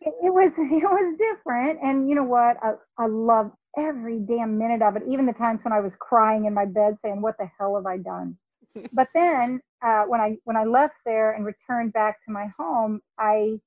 It, 0.00 0.32
was 0.32 0.52
it 0.58 0.84
was 0.84 1.16
different. 1.18 1.80
And 1.82 2.08
you 2.08 2.14
know 2.16 2.24
what? 2.24 2.56
I, 2.62 2.72
I 2.98 3.06
love 3.06 3.52
every 3.78 4.20
damn 4.20 4.58
minute 4.58 4.82
of 4.82 4.96
it, 4.96 5.02
even 5.08 5.26
the 5.26 5.32
times 5.32 5.60
when 5.62 5.72
I 5.72 5.80
was 5.80 5.94
crying 5.98 6.46
in 6.46 6.54
my 6.54 6.66
bed 6.66 6.96
saying, 7.04 7.20
What 7.22 7.36
the 7.38 7.48
hell 7.58 7.76
have 7.76 7.86
I 7.86 7.98
done? 7.98 8.36
but 8.92 9.08
then 9.14 9.60
uh, 9.84 10.04
when 10.04 10.20
I 10.20 10.36
when 10.44 10.56
I 10.56 10.64
left 10.64 10.94
there 11.06 11.32
and 11.32 11.44
returned 11.46 11.92
back 11.92 12.18
to 12.26 12.32
my 12.32 12.48
home, 12.58 13.00
I 13.18 13.60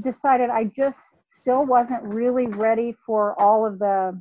decided 0.00 0.50
I 0.50 0.64
just 0.76 0.98
still 1.40 1.64
wasn't 1.66 2.02
really 2.04 2.46
ready 2.46 2.96
for 3.06 3.40
all 3.40 3.66
of 3.66 3.78
the 3.78 4.20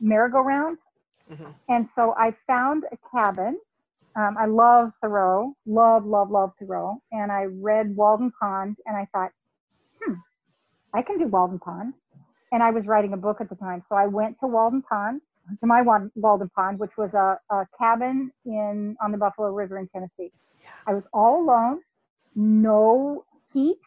merry-go-round. 0.00 0.78
Mhm. 1.30 1.54
And 1.68 1.88
so 1.94 2.14
I 2.18 2.34
found 2.46 2.84
a 2.92 2.98
cabin. 3.16 3.58
Um, 4.16 4.36
I 4.38 4.46
love 4.46 4.92
Thoreau, 5.00 5.54
love, 5.66 6.04
love, 6.04 6.30
love 6.30 6.52
Thoreau. 6.58 7.00
And 7.12 7.32
I 7.32 7.44
read 7.44 7.96
Walden 7.96 8.32
Pond 8.40 8.76
and 8.86 8.96
I 8.96 9.06
thought, 9.12 9.30
I 10.92 11.02
can 11.02 11.18
do 11.18 11.26
Walden 11.26 11.58
Pond. 11.58 11.94
And 12.52 12.62
I 12.62 12.70
was 12.70 12.86
writing 12.86 13.12
a 13.12 13.16
book 13.16 13.40
at 13.40 13.48
the 13.48 13.54
time. 13.54 13.82
So 13.88 13.94
I 13.94 14.06
went 14.06 14.38
to 14.40 14.46
Walden 14.46 14.82
Pond, 14.82 15.20
to 15.60 15.66
my 15.66 15.82
Walden 15.82 16.50
Pond, 16.54 16.78
which 16.78 16.96
was 16.96 17.14
a, 17.14 17.38
a 17.50 17.66
cabin 17.78 18.32
in 18.44 18.96
on 19.00 19.12
the 19.12 19.18
Buffalo 19.18 19.52
River 19.52 19.78
in 19.78 19.88
Tennessee. 19.88 20.32
I 20.86 20.94
was 20.94 21.06
all 21.12 21.42
alone, 21.42 21.80
no 22.34 23.24
heat, 23.52 23.78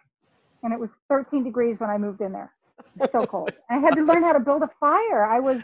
and 0.63 0.73
it 0.73 0.79
was 0.79 0.91
13 1.09 1.43
degrees 1.43 1.79
when 1.79 1.89
I 1.89 1.97
moved 1.97 2.21
in 2.21 2.31
there. 2.31 2.53
so 3.11 3.25
cold. 3.25 3.51
I 3.69 3.79
had 3.79 3.95
to 3.95 4.03
learn 4.03 4.23
how 4.23 4.33
to 4.33 4.39
build 4.39 4.63
a 4.63 4.69
fire. 4.79 5.25
I 5.25 5.39
was, 5.39 5.61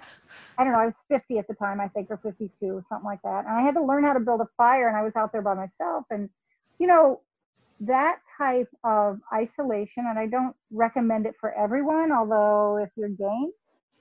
I 0.57 0.63
don't 0.63 0.73
know, 0.73 0.79
I 0.79 0.85
was 0.85 0.97
50 1.09 1.37
at 1.37 1.47
the 1.47 1.53
time, 1.53 1.79
I 1.79 1.87
think, 1.87 2.09
or 2.11 2.17
52, 2.17 2.81
something 2.87 3.05
like 3.05 3.21
that. 3.23 3.45
And 3.45 3.55
I 3.55 3.61
had 3.61 3.75
to 3.75 3.83
learn 3.83 4.03
how 4.03 4.13
to 4.13 4.19
build 4.19 4.41
a 4.41 4.47
fire, 4.57 4.87
and 4.87 4.97
I 4.97 5.03
was 5.03 5.15
out 5.15 5.31
there 5.31 5.41
by 5.41 5.53
myself. 5.53 6.05
And, 6.09 6.29
you 6.79 6.87
know, 6.87 7.21
that 7.81 8.19
type 8.37 8.69
of 8.83 9.19
isolation, 9.33 10.05
and 10.07 10.19
I 10.19 10.27
don't 10.27 10.55
recommend 10.71 11.25
it 11.25 11.35
for 11.39 11.53
everyone, 11.53 12.11
although 12.11 12.77
if 12.77 12.89
you're 12.95 13.09
game, 13.09 13.51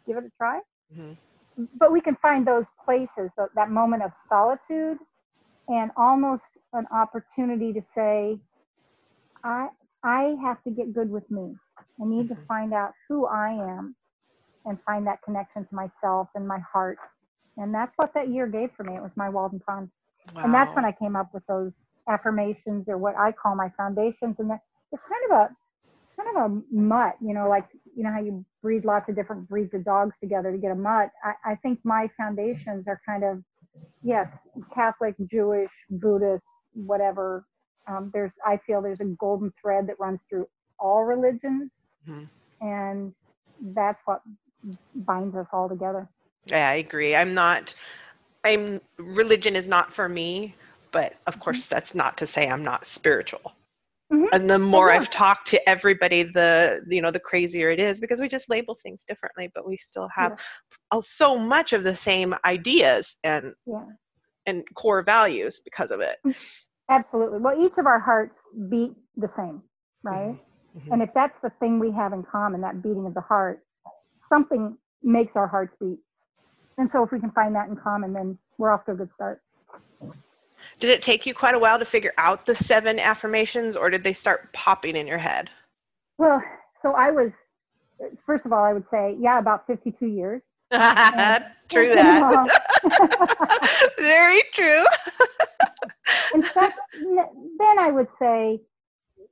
give 0.06 0.16
it 0.16 0.25
a 0.25 0.30
try. 0.37 0.61
Mm-hmm. 0.92 1.64
But 1.78 1.92
we 1.92 2.00
can 2.00 2.16
find 2.16 2.47
those 2.47 2.66
places, 2.85 3.30
that, 3.37 3.50
that 3.54 3.70
moment 3.70 4.02
of 4.02 4.12
solitude, 4.28 4.99
and 5.68 5.90
almost 5.97 6.58
an 6.73 6.87
opportunity 6.92 7.73
to 7.73 7.80
say, 7.80 8.38
I, 9.44 9.68
I 10.02 10.37
have 10.42 10.62
to 10.64 10.70
get 10.70 10.92
good 10.92 11.11
with 11.11 11.30
me. 11.30 11.54
I 12.00 12.04
need 12.04 12.28
to 12.28 12.35
mm-hmm. 12.35 12.47
find 12.47 12.73
out 12.73 12.92
who 13.08 13.26
I 13.26 13.50
am 13.50 13.94
and 14.64 14.78
find 14.82 15.06
that 15.06 15.23
connection 15.23 15.64
to 15.64 15.75
myself 15.75 16.28
and 16.35 16.47
my 16.47 16.58
heart. 16.61 16.99
And 17.56 17.75
that's 17.75 17.94
what 17.97 18.14
that 18.14 18.28
year 18.28 18.47
gave 18.47 18.70
for 18.76 18.85
me. 18.85 18.94
It 18.94 19.02
was 19.02 19.16
my 19.16 19.28
Walden 19.28 19.61
Pond. 19.61 19.90
Wow. 20.35 20.42
And 20.44 20.54
that's 20.54 20.75
when 20.75 20.85
I 20.85 20.92
came 20.92 21.16
up 21.16 21.32
with 21.32 21.47
those 21.47 21.97
affirmations 22.08 22.88
or 22.88 22.99
what 22.99 23.16
I 23.16 23.32
call 23.32 23.54
my 23.54 23.70
foundations. 23.76 24.38
And 24.40 24.50
it's 24.92 25.02
kind 25.02 25.32
of 25.32 25.38
a 25.38 25.56
kind 26.16 26.37
of 26.37 26.50
a 26.50 26.75
mutt, 26.75 27.16
you 27.20 27.32
know, 27.32 27.49
like 27.49 27.66
you 27.97 28.02
know 28.02 28.11
how 28.11 28.20
you 28.20 28.44
breed 28.62 28.85
lots 28.85 29.08
of 29.08 29.14
different 29.14 29.49
breeds 29.49 29.75
of 29.75 29.85
dogs 29.85 30.16
together 30.18 30.52
to 30.52 30.58
get 30.58 30.70
a 30.70 30.75
mutt. 30.75 31.11
I, 31.25 31.52
I 31.52 31.54
think 31.56 31.80
my 31.85 32.08
foundations 32.16 32.88
are 32.88 33.00
kind 33.06 33.25
of 33.25 33.42
yes, 34.02 34.49
Catholic, 34.75 35.14
Jewish, 35.26 35.70
Buddhist, 35.90 36.47
whatever. 36.75 37.47
Um, 37.87 38.11
there's 38.12 38.38
I 38.44 38.58
feel 38.58 38.82
there's 38.82 39.00
a 39.00 39.06
golden 39.06 39.52
thread 39.61 39.87
that 39.87 39.99
runs 39.99 40.25
through 40.28 40.47
all 40.78 41.04
religions, 41.04 41.88
mm-hmm. 42.08 42.25
and 42.66 43.14
that's 43.75 44.02
what 44.04 44.23
binds 44.94 45.37
us 45.37 45.49
all 45.52 45.68
together. 45.68 46.08
Yeah, 46.47 46.68
I 46.68 46.75
agree. 46.75 47.14
I'm 47.14 47.35
not. 47.35 47.75
I'm 48.45 48.80
religion 48.99 49.57
is 49.57 49.68
not 49.68 49.92
for 49.92 50.09
me, 50.09 50.54
but 50.92 51.14
of 51.26 51.35
mm-hmm. 51.35 51.42
course 51.42 51.66
that's 51.66 51.95
not 51.95 52.16
to 52.18 52.26
say 52.26 52.49
I'm 52.49 52.64
not 52.64 52.85
spiritual. 52.85 53.52
Mm-hmm. 54.12 54.26
And 54.33 54.49
the 54.49 54.59
more 54.59 54.90
I've 54.90 55.11
talked 55.11 55.49
to 55.49 55.68
everybody, 55.68 56.23
the 56.23 56.80
you 56.88 57.02
know 57.02 57.11
the 57.11 57.21
crazier 57.21 57.71
it 57.71 57.78
is 57.78 58.00
because 58.00 58.21
we 58.21 58.28
just 58.28 58.49
label 58.49 58.78
things 58.83 59.04
differently, 59.07 59.50
but 59.54 59.68
we 59.68 59.76
still 59.76 60.09
have 60.14 60.38
yeah. 60.92 61.00
so 61.04 61.37
much 61.37 61.75
of 61.75 61.85
the 61.85 61.95
same 61.95 62.35
ideas 62.47 63.16
and 63.23 63.52
yeah. 63.66 63.85
and 64.47 64.64
core 64.75 65.02
values 65.02 65.61
because 65.62 65.90
of 65.90 66.00
it. 66.00 66.16
Mm, 66.26 66.35
absolutely. 66.88 67.38
Well, 67.38 67.62
each 67.62 67.76
of 67.76 67.85
our 67.85 68.00
hearts 68.00 68.38
beat 68.71 68.92
the 69.16 69.28
same, 69.37 69.62
right? 70.02 70.28
Mm-hmm. 70.28 70.78
mm-hmm. 70.78 70.92
And 70.92 71.02
if 71.02 71.11
that's 71.14 71.38
the 71.42 71.50
thing 71.61 71.78
we 71.78 71.90
have 71.90 72.14
in 72.14 72.23
common, 72.23 72.62
that 72.62 72.83
beating 72.83 73.04
of 73.04 73.12
the 73.12 73.21
heart, 73.21 73.61
something 74.26 74.78
makes 75.02 75.37
our 75.37 75.47
hearts 75.47 75.76
beat. 75.78 75.99
And 76.78 76.90
so 76.90 77.04
if 77.04 77.11
we 77.11 77.20
can 77.20 77.32
find 77.32 77.54
that 77.56 77.68
in 77.68 77.76
common, 77.76 78.12
then 78.12 78.38
we're 78.56 78.70
off 78.70 78.85
to 78.87 78.92
a 78.92 78.94
good 78.94 79.11
start. 79.14 79.42
Did 80.80 80.90
it 80.90 81.02
take 81.02 81.26
you 81.26 81.35
quite 81.35 81.54
a 81.54 81.58
while 81.58 81.78
to 81.78 81.85
figure 81.85 82.12
out 82.18 82.47
the 82.47 82.54
seven 82.54 83.00
affirmations 83.00 83.76
or 83.76 83.90
did 83.90 84.04
they 84.04 84.12
start 84.12 84.52
popping 84.52 84.94
in 84.94 85.06
your 85.06 85.18
head? 85.18 85.50
Well, 86.18 86.42
so 86.82 86.92
I 86.92 87.11
was, 87.11 87.32
first 88.25 88.47
of 88.47 88.52
all, 88.52 88.62
I 88.62 88.73
would 88.73 88.88
say, 88.90 89.16
yeah, 89.18 89.38
about 89.38 89.66
52 89.66 90.06
years. 90.06 90.42
true 90.70 91.94
that. 91.94 92.47
Very 93.99 94.42
true. 94.52 94.85
and 96.35 96.44
so, 96.54 96.70
then 96.92 97.78
I 97.78 97.90
would 97.90 98.08
say 98.18 98.61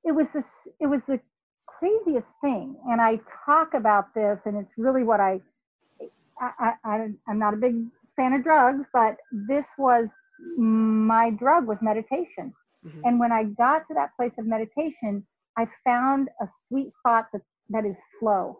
it 0.04 0.12
was 0.12 0.30
this, 0.30 0.46
it 0.80 0.86
was 0.86 1.02
the 1.02 1.20
craziest 1.66 2.32
thing. 2.40 2.76
And 2.88 3.00
I 3.00 3.20
talk 3.44 3.74
about 3.74 4.14
this 4.14 4.40
and 4.46 4.56
it's 4.56 4.72
really 4.76 5.04
what 5.04 5.20
I, 5.20 5.40
I, 6.40 6.72
I, 6.84 7.08
I'm 7.28 7.38
not 7.38 7.54
a 7.54 7.56
big 7.56 7.76
fan 8.16 8.32
of 8.32 8.42
drugs, 8.42 8.88
but 8.92 9.16
this 9.32 9.66
was 9.78 10.12
my 10.56 11.30
drug 11.30 11.66
was 11.66 11.80
meditation. 11.80 12.52
Mm-hmm. 12.86 13.00
And 13.04 13.18
when 13.18 13.32
I 13.32 13.44
got 13.44 13.88
to 13.88 13.94
that 13.94 14.14
place 14.16 14.32
of 14.38 14.46
meditation, 14.46 15.26
I 15.56 15.66
found 15.84 16.28
a 16.40 16.46
sweet 16.68 16.92
spot 16.92 17.28
that, 17.32 17.42
that 17.70 17.84
is 17.84 17.98
flow. 18.20 18.58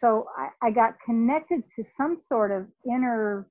So 0.00 0.28
I, 0.36 0.48
I 0.62 0.70
got 0.70 0.94
connected 1.04 1.62
to 1.76 1.84
some 1.96 2.20
sort 2.28 2.50
of 2.50 2.66
inner, 2.86 3.46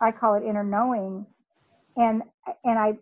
I 0.00 0.10
call 0.12 0.34
it 0.34 0.42
inner 0.42 0.64
knowing. 0.64 1.26
And, 1.96 2.22
and 2.64 2.78
I, 2.78 2.98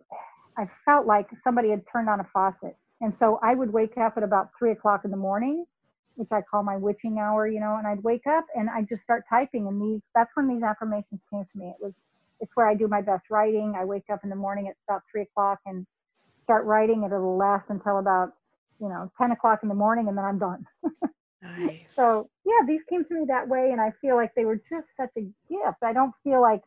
I 0.57 0.69
felt 0.85 1.05
like 1.05 1.27
somebody 1.43 1.69
had 1.69 1.83
turned 1.91 2.09
on 2.09 2.19
a 2.19 2.27
faucet. 2.33 2.77
And 3.01 3.13
so 3.19 3.39
I 3.43 3.53
would 3.55 3.71
wake 3.71 3.97
up 3.97 4.15
at 4.17 4.23
about 4.23 4.49
three 4.57 4.71
o'clock 4.71 5.01
in 5.03 5.11
the 5.11 5.17
morning, 5.17 5.65
which 6.15 6.31
I 6.31 6.41
call 6.41 6.63
my 6.63 6.77
witching 6.77 7.19
hour, 7.19 7.47
you 7.47 7.59
know, 7.59 7.75
and 7.77 7.87
I'd 7.87 8.03
wake 8.03 8.27
up 8.27 8.45
and 8.55 8.69
I'd 8.69 8.87
just 8.87 9.03
start 9.03 9.23
typing. 9.29 9.67
And 9.67 9.81
these, 9.81 10.01
that's 10.13 10.31
when 10.35 10.47
these 10.47 10.63
affirmations 10.63 11.21
came 11.31 11.43
to 11.43 11.57
me. 11.57 11.67
It 11.67 11.83
was 11.83 11.93
it's 12.39 12.51
where 12.55 12.67
I 12.67 12.75
do 12.75 12.87
my 12.87 13.01
best 13.01 13.25
writing. 13.29 13.75
I 13.77 13.85
wake 13.85 14.09
up 14.11 14.19
in 14.23 14.29
the 14.29 14.35
morning 14.35 14.67
at 14.67 14.75
about 14.87 15.03
three 15.11 15.21
o'clock 15.21 15.59
and 15.65 15.85
start 16.43 16.65
writing. 16.65 17.03
and 17.03 17.13
It'll 17.13 17.37
last 17.37 17.65
until 17.69 17.99
about, 17.99 18.33
you 18.79 18.89
know, 18.89 19.11
10 19.17 19.31
o'clock 19.31 19.59
in 19.63 19.69
the 19.69 19.75
morning 19.75 20.07
and 20.07 20.17
then 20.17 20.25
I'm 20.25 20.39
done. 20.39 20.65
nice. 21.41 21.87
So 21.95 22.29
yeah, 22.45 22.65
these 22.67 22.83
came 22.83 23.05
to 23.05 23.13
me 23.13 23.25
that 23.27 23.47
way 23.47 23.71
and 23.71 23.79
I 23.79 23.91
feel 24.01 24.15
like 24.15 24.35
they 24.35 24.45
were 24.45 24.59
just 24.69 24.95
such 24.95 25.11
a 25.17 25.21
gift. 25.49 25.77
I 25.81 25.93
don't 25.93 26.13
feel 26.23 26.41
like 26.41 26.61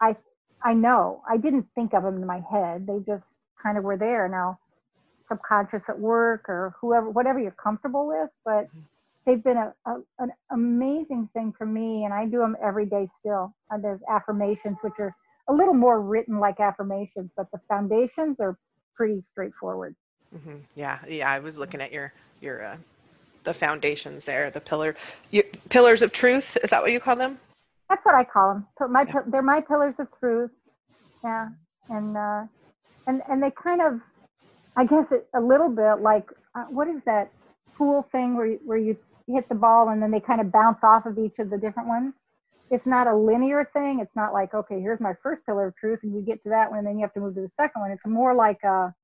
I, 0.00 0.16
I 0.62 0.74
know, 0.74 1.22
I 1.28 1.38
didn't 1.38 1.66
think 1.74 1.94
of 1.94 2.02
them 2.02 2.16
in 2.16 2.26
my 2.26 2.40
head. 2.50 2.86
They 2.86 3.00
just 3.00 3.30
kind 3.62 3.78
of 3.78 3.84
were 3.84 3.96
there. 3.96 4.28
Now, 4.28 4.58
subconscious 5.28 5.88
at 5.88 5.98
work 5.98 6.48
or 6.48 6.74
whoever, 6.80 7.10
whatever 7.10 7.38
you're 7.38 7.50
comfortable 7.52 8.06
with, 8.06 8.30
but 8.44 8.66
mm-hmm. 8.66 8.80
they've 9.24 9.42
been 9.42 9.56
a, 9.56 9.72
a, 9.86 9.96
an 10.18 10.30
amazing 10.50 11.28
thing 11.32 11.52
for 11.56 11.66
me 11.66 12.04
and 12.04 12.14
i 12.14 12.24
do 12.24 12.38
them 12.38 12.56
every 12.62 12.86
day 12.86 13.06
still. 13.18 13.54
And 13.70 13.82
there's 13.82 14.02
affirmations 14.08 14.78
which 14.82 14.98
are 14.98 15.14
a 15.48 15.52
little 15.52 15.74
more 15.74 16.00
written 16.00 16.38
like 16.38 16.60
affirmations 16.60 17.30
but 17.36 17.50
the 17.52 17.60
foundations 17.68 18.40
are 18.40 18.56
pretty 18.94 19.20
straightforward. 19.20 19.94
Mm-hmm. 20.34 20.56
yeah 20.74 20.98
yeah 21.08 21.30
i 21.30 21.38
was 21.38 21.56
looking 21.56 21.80
at 21.80 21.92
your 21.92 22.12
your 22.40 22.64
uh, 22.64 22.76
the 23.44 23.54
foundations 23.54 24.24
there 24.24 24.50
the 24.50 24.60
pillar 24.60 24.96
you, 25.30 25.44
pillars 25.68 26.02
of 26.02 26.10
truth 26.10 26.56
is 26.64 26.70
that 26.70 26.82
what 26.82 26.90
you 26.90 26.98
call 26.98 27.14
them? 27.14 27.38
That's 27.88 28.04
what 28.04 28.16
i 28.16 28.24
call 28.24 28.54
them 28.54 28.92
my 28.92 29.02
yeah. 29.02 29.20
they're 29.28 29.42
my 29.42 29.60
pillars 29.60 29.94
of 29.98 30.08
truth. 30.18 30.50
Yeah 31.22 31.48
and 31.88 32.16
uh 32.16 32.44
and 33.06 33.22
and 33.28 33.42
they 33.42 33.50
kind 33.50 33.80
of 33.80 34.00
i 34.76 34.84
guess 34.84 35.12
it, 35.12 35.26
a 35.34 35.40
little 35.40 35.68
bit 35.68 36.00
like 36.00 36.30
uh, 36.54 36.64
what 36.64 36.88
is 36.88 37.02
that 37.02 37.30
pool 37.76 38.08
thing 38.10 38.36
where 38.36 38.46
you, 38.46 38.60
where 38.64 38.78
you 38.78 38.96
hit 39.28 39.48
the 39.48 39.54
ball 39.54 39.90
and 39.90 40.02
then 40.02 40.10
they 40.10 40.20
kind 40.20 40.40
of 40.40 40.50
bounce 40.50 40.82
off 40.82 41.06
of 41.06 41.18
each 41.18 41.38
of 41.38 41.50
the 41.50 41.58
different 41.58 41.88
ones. 41.88 42.14
It's 42.70 42.86
not 42.86 43.06
a 43.06 43.14
linear 43.14 43.68
thing. 43.72 44.00
It's 44.00 44.16
not 44.16 44.32
like, 44.32 44.54
okay, 44.54 44.80
here's 44.80 45.00
my 45.00 45.14
first 45.22 45.44
pillar 45.46 45.68
of 45.68 45.76
truth 45.76 46.00
and 46.02 46.14
you 46.14 46.20
get 46.20 46.42
to 46.42 46.48
that 46.48 46.70
one 46.70 46.80
and 46.80 46.88
then 46.88 46.98
you 46.98 47.02
have 47.02 47.12
to 47.14 47.20
move 47.20 47.34
to 47.36 47.40
the 47.40 47.48
second 47.48 47.82
one. 47.82 47.90
It's 47.90 48.06
more 48.06 48.34
like 48.34 48.62
a, 48.64 48.94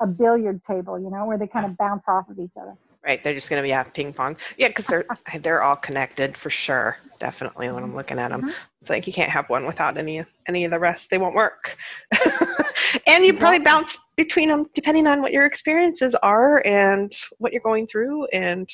a 0.00 0.06
billiard 0.06 0.62
table, 0.64 0.98
you 0.98 1.10
know, 1.10 1.24
where 1.24 1.38
they 1.38 1.46
kind 1.46 1.64
of 1.64 1.76
bounce 1.78 2.08
off 2.08 2.28
of 2.28 2.38
each 2.38 2.52
other. 2.60 2.76
Right, 3.04 3.22
they're 3.22 3.34
just 3.34 3.48
going 3.48 3.60
to 3.60 3.62
be 3.62 3.68
yeah, 3.68 3.84
ping 3.84 4.12
pong. 4.12 4.36
Yeah, 4.58 4.66
because 4.66 4.86
they're 4.86 5.06
they're 5.40 5.62
all 5.62 5.76
connected 5.76 6.36
for 6.36 6.50
sure. 6.50 6.96
Definitely, 7.20 7.70
when 7.70 7.84
I'm 7.84 7.94
looking 7.94 8.18
at 8.18 8.32
them, 8.32 8.40
mm-hmm. 8.40 8.50
it's 8.80 8.90
like 8.90 9.06
you 9.06 9.12
can't 9.12 9.30
have 9.30 9.48
one 9.48 9.64
without 9.64 9.96
any 9.96 10.24
any 10.48 10.64
of 10.64 10.72
the 10.72 10.78
rest. 10.80 11.08
They 11.08 11.18
won't 11.18 11.36
work. 11.36 11.76
and 13.06 13.24
you 13.24 13.34
probably 13.34 13.60
bounce 13.60 13.98
between 14.16 14.48
them 14.48 14.66
depending 14.74 15.06
on 15.06 15.22
what 15.22 15.32
your 15.32 15.46
experiences 15.46 16.14
are 16.22 16.64
and 16.66 17.12
what 17.38 17.52
you're 17.52 17.62
going 17.62 17.86
through, 17.86 18.26
and 18.26 18.68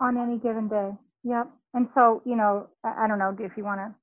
on 0.00 0.16
any 0.16 0.38
given 0.38 0.68
day. 0.68 0.92
Yep. 1.24 1.50
And 1.74 1.88
so, 1.94 2.22
you 2.24 2.36
know, 2.36 2.68
I, 2.84 3.04
I 3.04 3.08
don't 3.08 3.18
know 3.18 3.36
if 3.38 3.56
you 3.56 3.64
want 3.64 3.80
to, 3.80 3.94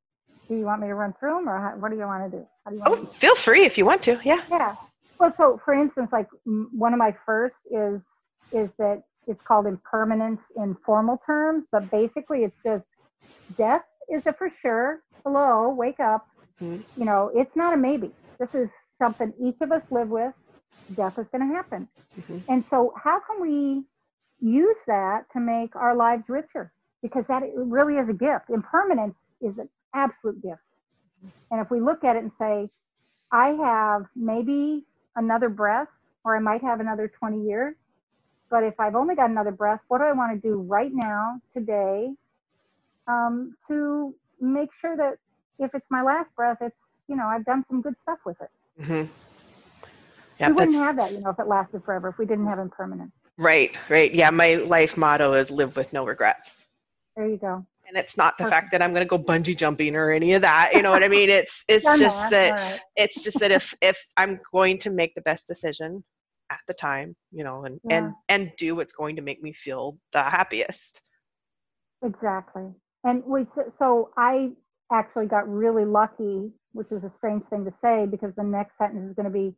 do 0.47 0.57
you 0.57 0.65
want 0.65 0.81
me 0.81 0.87
to 0.87 0.95
run 0.95 1.13
through 1.19 1.35
them 1.35 1.49
or 1.49 1.59
how, 1.59 1.77
what 1.77 1.91
do 1.91 1.97
you 1.97 2.03
want 2.03 2.31
to 2.31 2.37
do? 2.37 2.47
do 2.69 2.81
oh, 2.85 3.05
feel 3.05 3.35
free 3.35 3.65
if 3.65 3.77
you 3.77 3.85
want 3.85 4.03
to. 4.03 4.19
Yeah. 4.23 4.41
Yeah. 4.49 4.75
Well, 5.19 5.31
so 5.31 5.59
for 5.63 5.73
instance, 5.73 6.11
like 6.11 6.27
one 6.43 6.93
of 6.93 6.99
my 6.99 7.11
first 7.25 7.61
is, 7.71 8.05
is 8.51 8.71
that 8.77 9.03
it's 9.27 9.41
called 9.41 9.65
impermanence 9.65 10.43
in 10.55 10.75
formal 10.85 11.17
terms, 11.17 11.65
but 11.71 11.89
basically 11.89 12.43
it's 12.43 12.57
just 12.63 12.87
death 13.57 13.83
is 14.11 14.27
a 14.27 14.33
for 14.33 14.49
sure. 14.49 15.01
Hello, 15.23 15.69
wake 15.69 15.99
up. 15.99 16.27
Mm-hmm. 16.61 16.81
You 16.99 17.05
know, 17.05 17.31
it's 17.33 17.55
not 17.55 17.73
a 17.73 17.77
maybe. 17.77 18.11
This 18.39 18.55
is 18.55 18.69
something 18.97 19.33
each 19.41 19.61
of 19.61 19.71
us 19.71 19.91
live 19.91 20.09
with. 20.09 20.33
Death 20.95 21.17
is 21.17 21.27
going 21.29 21.47
to 21.47 21.55
happen. 21.55 21.87
Mm-hmm. 22.19 22.51
And 22.51 22.65
so, 22.65 22.93
how 23.01 23.19
can 23.19 23.41
we 23.41 23.85
use 24.39 24.77
that 24.87 25.29
to 25.31 25.39
make 25.39 25.75
our 25.75 25.95
lives 25.95 26.29
richer 26.29 26.71
because 27.01 27.27
that 27.27 27.43
really 27.55 27.97
is 27.97 28.09
a 28.09 28.13
gift. 28.13 28.49
Impermanence 28.49 29.17
is 29.39 29.59
an 29.59 29.69
absolute 29.93 30.41
gift. 30.41 30.61
And 31.51 31.61
if 31.61 31.69
we 31.69 31.79
look 31.79 32.03
at 32.03 32.15
it 32.15 32.23
and 32.23 32.33
say, 32.33 32.69
I 33.31 33.49
have 33.49 34.07
maybe 34.15 34.85
another 35.15 35.49
breath, 35.49 35.87
or 36.23 36.35
I 36.35 36.39
might 36.39 36.61
have 36.61 36.79
another 36.79 37.07
20 37.07 37.43
years, 37.43 37.77
but 38.49 38.63
if 38.63 38.79
I've 38.79 38.95
only 38.95 39.15
got 39.15 39.29
another 39.29 39.51
breath, 39.51 39.81
what 39.87 39.99
do 39.99 40.05
I 40.05 40.13
want 40.13 40.33
to 40.33 40.47
do 40.47 40.55
right 40.61 40.91
now, 40.91 41.39
today, 41.53 42.09
um, 43.07 43.55
to 43.67 44.15
make 44.41 44.73
sure 44.73 44.97
that 44.97 45.17
if 45.59 45.73
it's 45.73 45.89
my 45.89 46.01
last 46.01 46.35
breath, 46.35 46.57
it's, 46.61 47.01
you 47.07 47.15
know, 47.15 47.25
I've 47.25 47.45
done 47.45 47.63
some 47.63 47.81
good 47.81 47.99
stuff 47.99 48.19
with 48.25 48.37
it. 48.41 48.49
Mm-hmm. 48.81 50.47
we 50.47 50.53
wouldn't 50.53 50.75
have 50.75 50.95
that, 50.97 51.11
you 51.13 51.21
know, 51.21 51.29
if 51.29 51.39
it 51.39 51.47
lasted 51.47 51.83
forever, 51.83 52.09
if 52.09 52.17
we 52.17 52.25
didn't 52.25 52.47
have 52.47 52.59
impermanence. 52.59 53.13
Right, 53.37 53.77
right. 53.89 54.13
Yeah, 54.13 54.29
my 54.29 54.55
life 54.55 54.97
motto 54.97 55.33
is 55.33 55.51
live 55.51 55.75
with 55.75 55.91
no 55.93 56.05
regrets. 56.05 56.67
There 57.15 57.27
you 57.27 57.37
go. 57.37 57.65
And 57.87 57.97
it's 57.97 58.17
not 58.17 58.37
the 58.37 58.45
Perfect. 58.45 58.61
fact 58.61 58.71
that 58.71 58.81
I'm 58.81 58.91
going 58.91 59.05
to 59.05 59.09
go 59.09 59.19
bungee 59.19 59.55
jumping 59.55 59.95
or 59.95 60.09
any 60.09 60.33
of 60.33 60.41
that. 60.41 60.71
You 60.73 60.81
know 60.81 60.91
what 60.91 61.03
I 61.03 61.07
mean? 61.07 61.29
It's 61.29 61.63
it's 61.67 61.85
Done 61.85 61.99
just 61.99 62.29
that 62.31 62.51
All 62.51 62.57
right. 62.57 62.79
it's 62.95 63.23
just 63.23 63.39
that 63.39 63.51
if 63.51 63.73
if 63.81 63.97
I'm 64.17 64.39
going 64.51 64.79
to 64.79 64.89
make 64.89 65.13
the 65.13 65.21
best 65.21 65.45
decision 65.45 66.03
at 66.49 66.59
the 66.67 66.73
time, 66.73 67.15
you 67.31 67.43
know, 67.43 67.65
and 67.65 67.79
and 67.91 68.11
and 68.27 68.51
do 68.57 68.75
what's 68.75 68.91
going 68.91 69.15
to 69.17 69.21
make 69.21 69.43
me 69.43 69.53
feel 69.53 69.97
the 70.13 70.23
happiest. 70.23 70.99
Exactly. 72.03 72.71
And 73.03 73.23
we, 73.25 73.45
so 73.77 74.09
I 74.17 74.53
actually 74.91 75.27
got 75.27 75.47
really 75.49 75.85
lucky, 75.85 76.51
which 76.73 76.91
is 76.91 77.03
a 77.03 77.09
strange 77.09 77.43
thing 77.45 77.65
to 77.65 77.71
say 77.81 78.05
because 78.05 78.33
the 78.35 78.43
next 78.43 78.77
sentence 78.77 79.07
is 79.07 79.13
going 79.13 79.25
to 79.25 79.31
be 79.31 79.55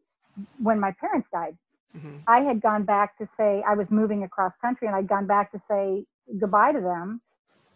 when 0.58 0.80
my 0.80 0.92
parents 1.00 1.28
died. 1.32 1.58
Mhm. 1.94 2.28
I 2.28 2.42
had 2.42 2.62
gone 2.62 2.84
back 2.86 3.18
to 3.18 3.26
say, 3.38 3.64
I 3.68 3.74
was 3.76 3.92
moving 3.92 4.24
across 4.24 4.54
country 4.58 4.88
and 4.88 4.96
I'd 4.96 5.08
gone 5.08 5.28
back 5.28 5.52
to 5.52 5.60
say 5.70 6.06
goodbye 6.40 6.74
to 6.74 6.80
them. 6.82 7.22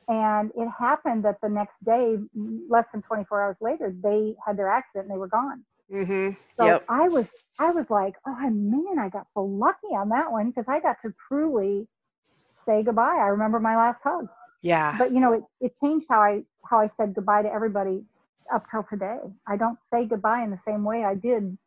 And 0.08 0.52
it 0.56 0.68
happened 0.70 1.24
that 1.26 1.38
the 1.42 1.50
next 1.50 1.76
day, 1.84 2.18
less 2.70 2.86
than 2.92 3.02
24 3.02 3.42
hours 3.42 3.58
later, 3.62 3.94
they 4.04 4.36
had 4.46 4.58
their 4.58 4.70
accident 4.70 5.06
and 5.08 5.14
they 5.16 5.20
were 5.20 5.28
gone. 5.28 5.64
Mhm. 5.90 6.38
So 6.58 6.82
Yep. 6.82 6.90
I 6.90 7.10
was, 7.10 7.34
I 7.60 7.72
was 7.72 7.90
like, 7.90 8.16
oh 8.28 8.50
man, 8.50 9.00
I 9.00 9.10
got 9.10 9.28
so 9.30 9.44
lucky 9.44 9.88
on 9.88 10.10
that 10.10 10.32
one 10.32 10.50
because 10.50 10.68
I 10.68 10.80
got 10.80 11.00
to 11.02 11.14
truly 11.28 11.88
say 12.54 12.84
goodbye. 12.84 13.18
I 13.18 13.28
remember 13.28 13.60
my 13.60 13.76
last 13.76 14.02
hug 14.04 14.28
Yeah. 14.62 14.98
but 14.98 15.12
you 15.12 15.20
know 15.20 15.34
it, 15.34 15.44
it 15.60 15.74
changed 15.82 16.06
how 16.10 16.20
i 16.22 16.42
how 16.70 16.80
i 16.80 16.88
said 16.88 17.14
goodbye 17.14 17.42
to 17.42 17.52
everybody 17.52 18.04
up 18.54 18.66
till 18.70 18.84
today 18.84 19.18
i 19.48 19.56
don't 19.58 19.80
say 19.92 20.06
goodbye 20.06 20.44
in 20.44 20.52
the 20.52 20.60
same 20.66 20.84
way 20.84 21.04
i 21.04 21.16
did 21.16 21.58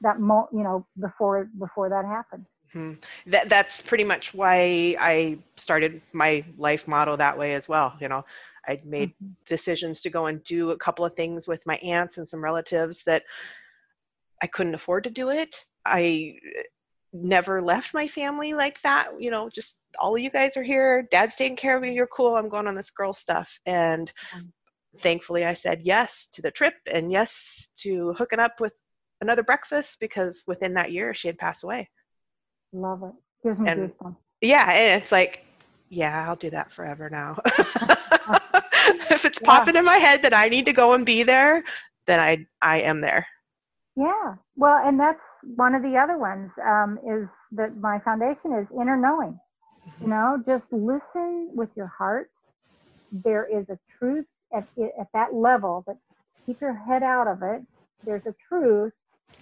that 0.00 0.20
mo 0.20 0.48
you 0.52 0.62
know 0.62 0.86
before 1.00 1.48
before 1.58 1.88
that 1.88 2.04
happened 2.04 2.46
Mhm. 2.74 3.02
That 3.26 3.48
that's 3.48 3.82
pretty 3.82 4.04
much 4.04 4.32
why 4.34 4.96
I 4.98 5.38
started 5.56 6.00
my 6.12 6.44
life 6.56 6.86
model 6.86 7.16
that 7.16 7.36
way 7.36 7.54
as 7.54 7.68
well. 7.68 7.96
You 8.00 8.08
know, 8.08 8.24
I'd 8.66 8.84
made 8.84 9.12
Mhm. 9.20 9.36
decisions 9.46 10.02
to 10.02 10.10
go 10.10 10.26
and 10.26 10.42
do 10.44 10.70
a 10.70 10.78
couple 10.78 11.04
of 11.04 11.14
things 11.16 11.48
with 11.48 11.64
my 11.66 11.76
aunts 11.76 12.18
and 12.18 12.28
some 12.28 12.42
relatives 12.42 13.02
that 13.04 13.24
I 14.42 14.46
couldn't 14.46 14.74
afford 14.74 15.04
to 15.04 15.10
do 15.10 15.30
it. 15.30 15.64
I 15.86 16.38
never 17.12 17.60
left 17.60 17.92
my 17.94 18.06
family 18.06 18.52
like 18.54 18.80
that. 18.82 19.08
You 19.18 19.30
know, 19.30 19.48
just 19.48 19.76
all 19.98 20.14
of 20.14 20.20
you 20.22 20.30
guys 20.30 20.56
are 20.56 20.62
here. 20.62 21.08
Dad's 21.10 21.36
taking 21.36 21.56
care 21.56 21.76
of 21.76 21.82
me. 21.82 21.92
You're 21.92 22.06
cool. 22.06 22.36
I'm 22.36 22.48
going 22.48 22.66
on 22.66 22.74
this 22.74 22.90
girl 22.90 23.12
stuff. 23.12 23.58
And 23.66 24.12
Mhm. 24.34 24.52
thankfully, 25.00 25.44
I 25.44 25.54
said 25.54 25.82
yes 25.82 26.28
to 26.32 26.42
the 26.42 26.50
trip 26.50 26.74
and 26.86 27.10
yes 27.10 27.68
to 27.78 28.12
hooking 28.14 28.38
up 28.38 28.60
with 28.60 28.74
another 29.20 29.42
breakfast 29.42 29.98
because 30.00 30.44
within 30.46 30.72
that 30.74 30.92
year 30.92 31.12
she 31.14 31.28
had 31.28 31.38
passed 31.38 31.64
away. 31.64 31.88
love 32.72 33.02
it 33.02 33.12
gives 33.42 33.58
me 33.58 33.68
And- 33.68 33.92
goosebumps 33.92 34.16
Yeah, 34.40 34.70
and 34.70 35.02
it's 35.02 35.10
like, 35.12 35.44
yeah, 35.88 36.24
I'll 36.28 36.36
do 36.36 36.50
that 36.50 36.72
forever 36.72 37.10
now. 37.10 37.36
if 39.10 39.24
it's 39.24 39.38
Yeah. 39.40 39.46
popping 39.46 39.74
in 39.76 39.84
my 39.84 39.96
head 39.96 40.22
that 40.22 40.32
I 40.34 40.48
need 40.48 40.66
to 40.66 40.72
go 40.72 40.92
and 40.92 41.04
be 41.04 41.22
there, 41.24 41.64
then 42.06 42.20
I 42.20 42.46
I 42.62 42.80
am 42.82 43.00
there. 43.00 43.26
yeah 43.96 44.36
well 44.56 44.80
and 44.86 44.98
that's 45.00 45.20
one 45.42 45.74
of 45.74 45.82
the 45.82 45.96
other 45.96 46.18
ones 46.18 46.50
um, 46.64 46.98
is 47.08 47.28
that 47.52 47.76
my 47.78 48.00
foundation 48.00 48.54
is 48.54 48.68
inner 48.80 48.96
knowing. 48.96 49.38
You 50.00 50.08
know 50.08 50.42
just 50.46 50.72
listen 50.72 51.50
with 51.54 51.70
your 51.76 51.88
heart. 51.88 52.30
There 53.12 53.46
is 53.46 53.70
a 53.70 53.78
truth 53.98 54.26
at, 54.54 54.66
at 55.00 55.08
that 55.14 55.34
level 55.34 55.84
but 55.86 55.96
keep 56.46 56.60
your 56.60 56.74
head 56.74 57.02
out 57.02 57.28
of 57.28 57.42
it. 57.42 57.62
There's 58.04 58.26
a 58.26 58.34
truth 58.48 58.92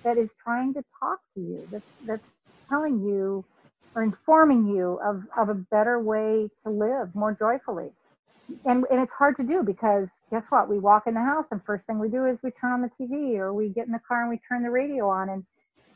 that 0.04 0.18
is 0.18 0.34
trying 0.42 0.74
to 0.74 0.84
talk 1.00 1.20
to 1.34 1.40
you 1.40 1.68
that's 1.72 1.90
that's 2.06 2.28
telling 2.70 3.00
you 3.00 3.44
or 3.94 4.02
informing 4.04 4.66
you 4.68 5.00
of, 5.04 5.22
of 5.38 5.48
a 5.50 5.54
better 5.54 6.00
way 6.00 6.48
to 6.64 6.70
live 6.70 7.14
more 7.14 7.34
joyfully. 7.38 7.90
And 8.66 8.84
and 8.90 9.00
it's 9.00 9.14
hard 9.14 9.36
to 9.38 9.44
do 9.44 9.62
because 9.64 10.10
guess 10.30 10.46
what? 10.50 10.68
We 10.70 10.78
walk 10.78 11.04
in 11.06 11.14
the 11.14 11.20
house 11.22 11.48
and 11.52 11.62
first 11.64 11.86
thing 11.86 11.98
we 11.98 12.10
do 12.10 12.26
is 12.26 12.40
we 12.42 12.50
turn 12.52 12.72
on 12.72 12.82
the 12.82 12.90
tv 13.00 13.36
or 13.38 13.54
we 13.54 13.70
get 13.70 13.86
in 13.86 13.92
the 13.92 14.00
car 14.08 14.22
and 14.22 14.30
we 14.30 14.40
turn 14.48 14.62
the 14.64 14.70
radio 14.70 15.08
on 15.08 15.30
and 15.30 15.44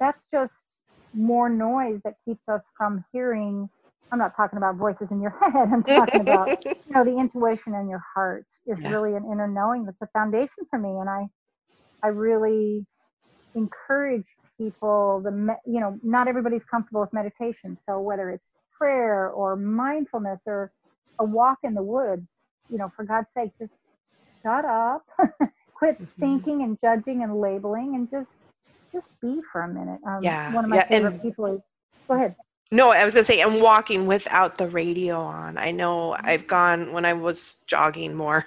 that's 0.02 0.24
just 0.30 0.76
more 1.14 1.50
noise 1.50 2.02
that 2.04 2.14
keeps 2.26 2.48
us 2.50 2.64
from 2.78 3.04
hearing 3.12 3.68
i'm 4.12 4.20
not 4.20 4.36
talking 4.36 4.58
about 4.58 4.76
voices 4.76 5.12
in 5.12 5.22
your 5.22 5.32
head 5.52 5.70
i'm 5.72 5.84
talking 5.84 6.20
about 6.20 6.50
you 6.86 6.94
know 6.94 7.04
the 7.04 7.18
intuition 7.18 7.74
in 7.74 7.88
your 7.88 8.02
heart 8.14 8.46
is 8.68 8.82
Yeah. 8.82 8.88
really 8.88 9.16
an 9.16 9.24
inner 9.32 9.48
knowing 9.48 9.86
that's 9.86 10.02
a 10.02 10.08
foundation 10.08 10.64
for 10.70 10.78
me 10.80 10.90
and 11.00 11.10
i 11.10 11.26
i 12.04 12.08
really 12.08 12.86
encourage 13.54 14.26
people 14.58 15.22
the 15.24 15.32
me- 15.32 15.54
you 15.66 15.80
know 15.80 15.98
not 16.04 16.28
everybody's 16.28 16.64
comfortable 16.64 17.00
with 17.00 17.12
meditation 17.12 17.76
so 17.76 18.00
whether 18.00 18.30
it's 18.30 18.50
prayer 18.78 19.30
or 19.30 19.56
mindfulness 19.56 20.42
or 20.46 20.72
a 21.20 21.24
walk 21.24 21.58
in 21.64 21.74
the 21.74 21.82
woods 21.82 22.40
you 22.70 22.78
know 22.78 22.90
for 22.96 23.04
god's 23.04 23.32
sake 23.32 23.50
just 23.58 23.80
shut 24.42 24.64
up 24.64 25.02
quit 25.74 25.98
Mhm. 26.00 26.20
thinking 26.20 26.62
and 26.62 26.78
judging 26.80 27.22
and 27.24 27.40
labeling 27.40 27.94
and 27.96 28.10
just 28.10 28.48
just 28.92 29.10
be 29.20 29.40
for 29.50 29.62
a 29.62 29.68
minute 29.72 30.00
um, 30.06 30.24
Yeah, 30.24 30.52
one 30.52 30.64
of 30.64 30.70
my 30.70 30.76
yeah, 30.76 30.86
favorite 30.88 31.12
and- 31.12 31.22
people 31.22 31.46
is 31.46 31.62
go 32.08 32.14
ahead 32.16 32.34
No, 32.70 32.90
I 32.90 33.04
was 33.04 33.14
gonna 33.14 33.24
say, 33.24 33.40
and 33.42 33.60
walking 33.60 34.06
without 34.06 34.56
the 34.56 34.68
radio 34.68 35.20
on. 35.20 35.58
I 35.58 35.70
know 35.72 36.16
I've 36.24 36.46
gone 36.46 36.92
when 36.92 37.04
I 37.04 37.12
was 37.12 37.56
jogging 37.66 38.14
more. 38.14 38.46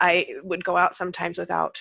I 0.00 0.26
would 0.42 0.64
go 0.64 0.76
out 0.76 0.96
sometimes 0.96 1.38
without 1.38 1.78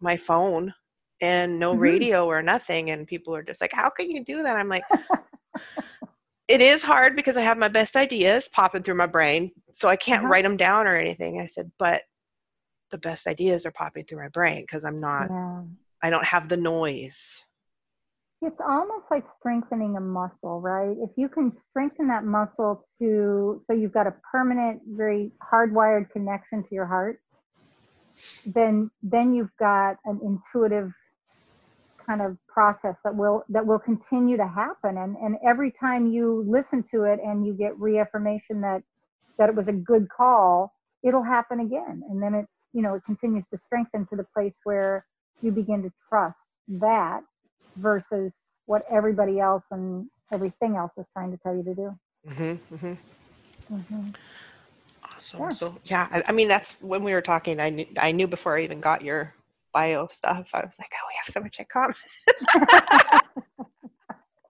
my 0.00 0.16
phone 0.16 0.72
and 1.20 1.58
no 1.58 1.74
Mhm. 1.74 1.76
radio 1.76 2.26
or 2.26 2.42
nothing, 2.42 2.90
and 2.90 3.06
people 3.08 3.34
are 3.34 3.42
just 3.42 3.60
like, 3.60 3.72
"How 3.72 3.90
can 3.90 4.10
you 4.10 4.24
do 4.24 4.42
that?" 4.44 4.56
I'm 4.56 4.68
like, 4.68 4.86
"It 6.48 6.60
is 6.60 6.82
hard 6.82 7.16
because 7.16 7.36
I 7.36 7.42
have 7.42 7.56
my 7.58 7.68
best 7.68 7.96
ideas 7.96 8.48
popping 8.48 8.82
through 8.82 8.96
my 8.96 9.06
brain, 9.06 9.52
so 9.72 9.88
I 9.88 9.96
can't 9.96 10.24
Uh-huh. 10.24 10.28
write 10.28 10.44
them 10.44 10.56
down 10.56 10.86
or 10.86 10.96
anything." 10.96 11.40
I 11.40 11.46
said, 11.46 11.70
"But 11.78 12.02
the 12.90 12.98
best 12.98 13.26
ideas 13.26 13.66
are 13.66 13.72
popping 13.72 14.04
through 14.04 14.18
my 14.22 14.28
brain 14.28 14.62
because 14.62 14.84
I'm 14.84 15.00
not. 15.00 15.30
yeah 15.30 15.62
I 16.02 16.10
don't 16.10 16.24
have 16.24 16.48
the 16.48 16.56
noise." 16.56 17.44
It's 18.42 18.60
almost 18.60 19.04
like 19.10 19.24
strengthening 19.38 19.98
a 19.98 20.00
muscle, 20.00 20.62
right? 20.62 20.96
If 20.98 21.10
you 21.16 21.28
can 21.28 21.52
strengthen 21.68 22.08
that 22.08 22.24
muscle 22.24 22.86
to, 22.98 23.62
so 23.66 23.74
you've 23.74 23.92
got 23.92 24.06
a 24.06 24.14
permanent, 24.32 24.80
very 24.86 25.32
hardwired 25.42 26.10
connection 26.10 26.62
to 26.62 26.74
your 26.74 26.86
heart, 26.86 27.20
then 28.46 28.90
then 29.02 29.34
you've 29.34 29.54
got 29.58 29.98
an 30.04 30.20
intuitive 30.22 30.92
kind 32.06 32.22
of 32.22 32.36
process 32.48 32.96
that 33.04 33.14
will 33.14 33.44
that 33.50 33.66
will 33.66 33.78
continue 33.78 34.36
to 34.36 34.46
happen. 34.46 34.96
And 34.96 35.16
and 35.16 35.36
every 35.46 35.70
time 35.70 36.06
you 36.06 36.44
listen 36.48 36.82
to 36.92 37.04
it 37.04 37.20
and 37.22 37.46
you 37.46 37.52
get 37.52 37.78
reaffirmation 37.78 38.60
that 38.62 38.82
that 39.38 39.48
it 39.48 39.54
was 39.54 39.68
a 39.68 39.72
good 39.72 40.08
call, 40.08 40.74
it'll 41.02 41.22
happen 41.22 41.60
again. 41.60 42.02
And 42.08 42.22
then 42.22 42.34
it, 42.34 42.46
you 42.72 42.82
know, 42.82 42.94
it 42.94 43.04
continues 43.04 43.46
to 43.48 43.56
strengthen 43.56 44.06
to 44.06 44.16
the 44.16 44.24
place 44.24 44.58
where 44.64 45.06
you 45.42 45.52
begin 45.52 45.82
to 45.82 45.92
trust 46.08 46.56
that 46.68 47.20
versus 47.76 48.48
what 48.66 48.82
everybody 48.90 49.40
else 49.40 49.66
and 49.70 50.06
everything 50.32 50.76
else 50.76 50.98
is 50.98 51.08
trying 51.12 51.30
to 51.32 51.38
tell 51.38 51.56
you 51.56 51.64
to 51.64 51.74
do. 51.74 51.98
hmm 52.28 52.54
hmm 52.76 52.94
hmm 53.68 54.10
Awesome. 55.16 55.40
Yeah. 55.40 55.48
So 55.50 55.76
yeah, 55.84 56.08
I, 56.12 56.22
I 56.28 56.32
mean 56.32 56.48
that's 56.48 56.72
when 56.80 57.02
we 57.04 57.12
were 57.12 57.22
talking. 57.22 57.60
I 57.60 57.70
knew 57.70 57.86
I 57.98 58.12
knew 58.12 58.26
before 58.26 58.58
I 58.58 58.62
even 58.62 58.80
got 58.80 59.02
your 59.02 59.34
bio 59.72 60.08
stuff. 60.08 60.48
I 60.54 60.60
was 60.60 60.76
like, 60.78 60.90
oh, 60.92 61.06
we 61.08 61.14
have 61.24 61.32
so 61.32 61.40
much 61.40 61.58
in 61.58 61.66
common. 61.72 61.94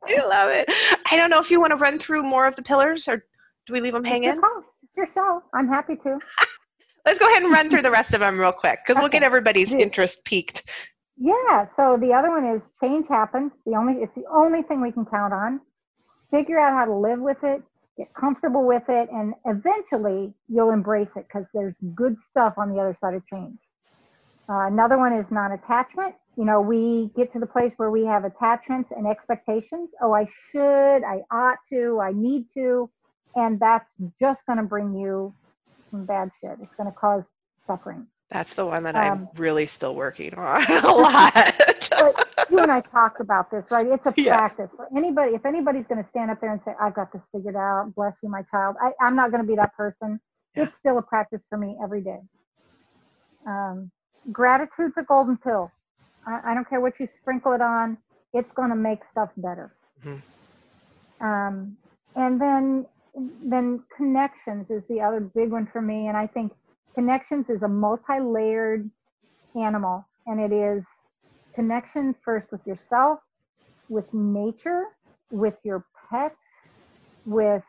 I 0.07 0.27
love 0.27 0.51
it. 0.51 0.69
I 1.11 1.17
don't 1.17 1.31
know 1.31 1.41
if 1.41 1.51
you 1.51 1.61
want 1.61 1.71
to 1.73 1.77
run 1.77 1.99
through 1.99 2.23
more 2.23 2.47
of 2.47 2.57
the 2.57 2.63
pillars, 2.63 3.07
or 3.09 3.19
do 3.67 3.73
we 3.73 3.81
leave 3.81 3.93
them 3.95 4.05
It's 4.07 4.25
your 4.25 4.35
hanging? 4.35 4.41
call. 4.41 4.65
It's 4.83 4.97
your 4.97 5.09
show. 5.15 5.43
I'm 5.55 5.69
happy 5.69 5.97
to. 5.97 6.19
Let's 7.07 7.19
go 7.19 7.27
ahead 7.27 7.43
and 7.43 7.53
run 7.53 7.71
through 7.71 7.83
the 7.83 7.91
rest 7.91 8.15
of 8.15 8.21
them 8.21 8.39
real 8.39 8.53
quick 8.53 8.81
because 8.85 9.01
we'll 9.01 9.09
get 9.09 9.23
everybody's 9.23 9.73
interest 9.73 10.25
peaked. 10.25 10.69
Yeah. 11.17 11.67
So 11.77 11.97
the 11.97 12.13
other 12.13 12.31
one 12.31 12.45
is 12.45 12.63
change 12.81 13.07
happens. 13.09 13.53
The 13.67 13.75
only 13.75 13.95
it's 14.03 14.15
the 14.15 14.25
only 14.33 14.63
thing 14.63 14.81
we 14.81 14.93
can 14.93 15.05
count 15.05 15.33
on. 15.33 15.61
Figure 16.31 16.59
out 16.59 16.79
how 16.79 16.85
to 16.85 16.95
live 16.95 17.21
with 17.21 17.43
it, 17.43 17.63
get 17.97 18.13
comfortable 18.15 18.65
with 18.65 18.85
it, 18.89 19.11
and 19.11 19.35
eventually 19.47 20.33
you'll 20.49 20.71
embrace 20.71 21.11
it 21.17 21.27
because 21.27 21.47
there's 21.53 21.75
good 21.95 22.17
stuff 22.31 22.55
on 22.57 22.73
the 22.73 22.81
other 22.81 22.97
side 23.01 23.15
of 23.15 23.27
change. 23.27 23.59
Uh, 24.49 24.67
another 24.67 24.99
one 24.99 25.13
is 25.13 25.31
non-attachment. 25.31 26.15
You 26.37 26.45
know, 26.45 26.61
we 26.61 27.11
get 27.17 27.33
to 27.33 27.39
the 27.39 27.47
place 27.47 27.73
where 27.77 27.91
we 27.91 28.05
have 28.07 28.25
attachments 28.25 28.91
and 28.97 29.07
expectations. 29.07 29.91
Oh, 30.01 30.13
I 30.13 30.25
should, 30.51 31.05
I 31.05 31.23
ought 31.31 31.59
to, 31.69 32.01
I 32.01 32.13
need 32.13 32.47
to, 32.55 32.89
and 33.35 33.61
that's 33.61 33.93
just 34.19 34.47
going 34.47 34.59
to 34.59 34.65
bring 34.65 34.95
you 34.95 35.35
some 35.91 36.07
bad 36.07 36.31
shit. 36.41 36.59
It's 36.63 36.75
going 36.77 36.89
to 36.91 36.97
cause 36.99 37.31
suffering. 37.59 38.07
That's 38.31 38.55
the 38.55 38.67
one 38.67 38.85
that 38.85 38.97
I'm 38.97 39.21
Um, 39.21 39.31
really 39.37 39.67
still 39.67 39.95
working 39.95 40.35
on 40.35 40.65
a 40.85 40.93
lot. 40.93 41.91
But 41.99 42.17
you 42.51 42.63
and 42.63 42.73
I 42.73 42.83
talked 42.83 43.21
about 43.21 43.51
this, 43.51 43.67
right? 43.71 43.87
It's 43.87 44.07
a 44.07 44.13
Yeah. 44.17 44.39
practice 44.39 44.71
for 44.77 44.89
anybody. 44.97 45.35
If 45.35 45.47
anybody's 45.47 45.87
going 45.87 46.03
to 46.03 46.09
stand 46.09 46.31
up 46.31 46.41
there 46.41 46.53
and 46.53 46.61
say, 46.65 46.73
"I've 46.81 46.95
got 46.95 47.13
this 47.13 47.23
figured 47.35 47.57
out," 47.57 47.95
bless 47.97 48.15
you, 48.23 48.31
my 48.31 48.43
child. 48.51 48.77
I, 48.83 48.93
I'm 49.01 49.17
not 49.17 49.31
going 49.33 49.43
to 49.43 49.49
be 49.49 49.57
that 49.57 49.75
person. 49.77 50.21
Yeah. 50.57 50.65
It's 50.65 50.77
still 50.79 50.99
a 50.99 51.03
practice 51.03 51.47
for 51.49 51.59
me 51.59 51.79
every 51.83 52.03
day. 52.03 52.21
Um, 53.47 53.91
gratitude's 54.33 54.97
a 54.99 55.05
golden 55.05 55.39
pill. 55.39 55.73
I, 56.27 56.53
I 56.53 56.55
don't 56.55 56.69
care 56.69 56.81
what 56.81 56.95
you 57.01 57.09
sprinkle 57.21 57.53
it 57.55 57.63
on; 57.63 57.99
it's 58.35 58.53
going 58.55 58.71
to 58.71 58.77
make 58.77 59.01
stuff 59.13 59.31
better. 59.37 59.75
Mhm. 60.05 60.23
Um, 61.21 61.79
and 62.17 62.41
then 62.41 62.87
then 63.15 63.83
connections 63.97 64.71
is 64.71 64.85
the 64.87 65.01
other 65.01 65.21
big 65.21 65.51
one 65.51 65.67
for 65.67 65.83
me. 65.83 66.09
And 66.09 66.17
i 66.17 66.27
think 66.27 66.53
connections 66.95 67.51
is 67.51 67.63
a 67.63 67.69
multi-layered 67.69 68.91
animal 69.57 70.07
and 70.27 70.41
it 70.41 70.53
is 70.53 70.87
connection 71.55 72.15
first 72.25 72.51
with 72.53 72.61
yourself 72.67 73.19
with 73.89 74.13
nature 74.13 74.85
with 75.31 75.55
your 75.65 75.85
pets 76.11 76.37
with 77.25 77.63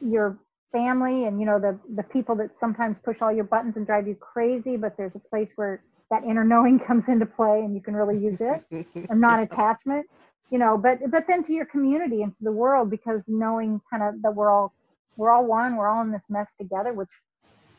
your 0.00 0.38
family 0.72 1.26
and 1.26 1.40
you 1.40 1.46
know 1.46 1.58
the 1.58 1.78
the 1.94 2.02
people 2.02 2.34
that 2.34 2.54
sometimes 2.54 2.96
push 3.04 3.22
all 3.22 3.32
your 3.32 3.44
buttons 3.44 3.76
and 3.76 3.86
drive 3.86 4.06
you 4.06 4.14
crazy 4.14 4.76
but 4.76 4.96
there's 4.96 5.14
a 5.14 5.20
place 5.30 5.50
where 5.56 5.82
that 6.10 6.22
inner 6.24 6.44
knowing 6.44 6.78
comes 6.88 7.08
into 7.08 7.26
play 7.26 7.60
and 7.60 7.74
you 7.74 7.80
can 7.80 7.94
really 7.94 8.18
use 8.18 8.40
it. 8.40 8.64
Or 9.08 9.16
non-attachment 9.16 10.06
you 10.50 10.58
know 10.58 10.76
but 10.76 10.98
but 11.10 11.26
then 11.26 11.42
to 11.44 11.52
your 11.52 11.66
community 11.66 12.22
and 12.22 12.36
to 12.36 12.44
the 12.44 12.52
world 12.52 12.90
because 12.90 13.24
knowing 13.28 13.80
kind 13.90 14.02
of 14.02 14.20
that 14.22 14.34
we're 14.34 14.50
all 14.50 14.72
we're 15.16 15.30
all 15.30 15.44
one 15.46 15.76
we're 15.76 15.88
all 15.88 16.02
in 16.02 16.10
this 16.10 16.24
mess 16.28 16.54
together 16.54 16.92
which 16.92 17.10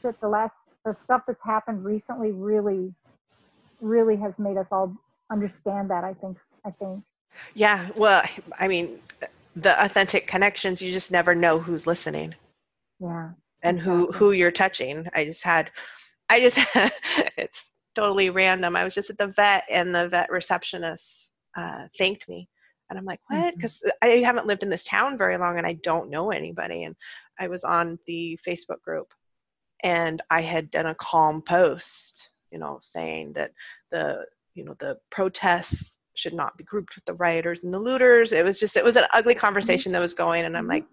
shit 0.02 0.20
the 0.22 0.28
last 0.28 0.56
the 0.86 0.96
stuff 1.04 1.24
that's 1.28 1.44
happened 1.44 1.84
recently 1.84 2.32
really 2.32 2.94
really 3.82 4.16
has 4.16 4.40
made 4.40 4.58
us 4.58 4.68
all 4.72 4.96
understand 5.32 5.90
that 5.90 6.04
i 6.04 6.14
think 6.14 6.38
i 6.66 6.72
think. 6.72 7.04
Yeah 7.54 7.90
well 7.96 8.24
i 8.60 8.68
mean 8.68 9.00
the 9.56 9.84
authentic 9.84 10.28
connections 10.28 10.82
you 10.82 10.92
just 10.92 11.12
never 11.12 11.34
know 11.36 11.60
who's 11.60 11.88
listening. 11.88 12.34
Yeah 13.00 13.30
and 13.64 13.80
who 13.80 14.06
exactly. 14.06 14.18
who 14.20 14.32
you're 14.34 14.52
touching. 14.52 15.08
I 15.14 15.26
just 15.26 15.44
had 15.44 15.72
i 16.30 16.40
just 16.40 16.58
it's 17.38 17.62
totally 17.96 18.30
random. 18.30 18.76
I 18.76 18.84
was 18.84 18.94
just 18.94 19.10
at 19.10 19.18
the 19.18 19.28
vet 19.28 19.64
and 19.70 19.94
the 19.94 20.08
vet 20.10 20.30
receptionist 20.32 21.30
uh, 21.58 21.88
thanked 21.98 22.28
me. 22.30 22.48
And 22.90 23.00
i'm 23.00 23.06
like 23.06 23.20
what? 23.28 23.54
Mhm. 23.54 23.56
because 23.56 23.82
i 24.02 24.08
haven't 24.24 24.46
lived 24.48 24.64
in 24.64 24.70
this 24.70 24.84
town 24.86 25.18
very 25.18 25.38
long 25.38 25.58
and 25.58 25.66
i 25.68 25.74
don't 25.74 26.10
know 26.10 26.32
anybody. 26.32 26.84
And 26.84 26.96
i 27.40 27.48
was 27.48 27.64
on 27.64 27.98
the 28.08 28.38
facebook 28.48 28.82
group 28.82 29.14
and 29.84 30.22
i 30.30 30.42
had 30.42 30.72
done 30.72 30.88
a 30.88 30.96
calm 30.96 31.42
post 31.42 32.30
you 32.52 32.58
know 32.60 32.80
saying 32.82 33.34
that 33.34 33.52
the 33.92 34.26
you 34.54 34.64
know 34.64 34.76
the 34.80 34.98
protests 35.12 35.98
should 36.16 36.34
not 36.34 36.58
be 36.58 36.64
grouped 36.64 36.96
with 36.96 37.04
the 37.06 37.14
rioters 37.16 37.64
and 37.66 37.74
the 37.74 37.80
looters. 37.80 38.32
It 38.32 38.46
was 38.46 38.58
just 38.58 38.78
it 38.78 38.86
was 38.86 38.96
an 38.96 39.04
ugly 39.14 39.36
conversation 39.36 39.92
that 39.92 40.00
was 40.00 40.14
going 40.14 40.46
and 40.46 40.56
i'm 40.58 40.66
Mhm. 40.66 40.70
like 40.70 40.86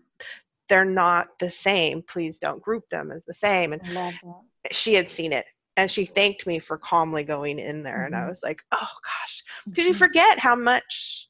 they're 0.69 0.85
not 0.85 1.39
the 1.39 1.51
same. 1.51 2.03
Please 2.03 2.39
don't 2.39 2.63
group 2.63 2.89
them 2.89 3.11
as 3.13 3.25
the 3.25 3.35
same. 3.35 3.73
And 3.73 3.83
i 3.85 3.91
love 3.91 4.15
that. 4.23 4.75
she 4.75 4.95
had 4.95 5.11
seen 5.11 5.33
it 5.33 5.45
and 5.77 5.91
she 5.91 6.05
thanked 6.05 6.47
me 6.47 6.59
for 6.59 6.77
calmly 6.79 7.23
going 7.25 7.59
in 7.61 7.83
there 7.85 8.05
and 8.07 8.17
i 8.17 8.23
Mhm. 8.23 8.29
was 8.29 8.43
like 8.43 8.63
oh 8.73 8.97
gosh. 9.05 9.45
Because 9.67 9.87
you 9.87 9.95
forget 9.95 10.39
how 10.41 10.57
much 10.57 11.29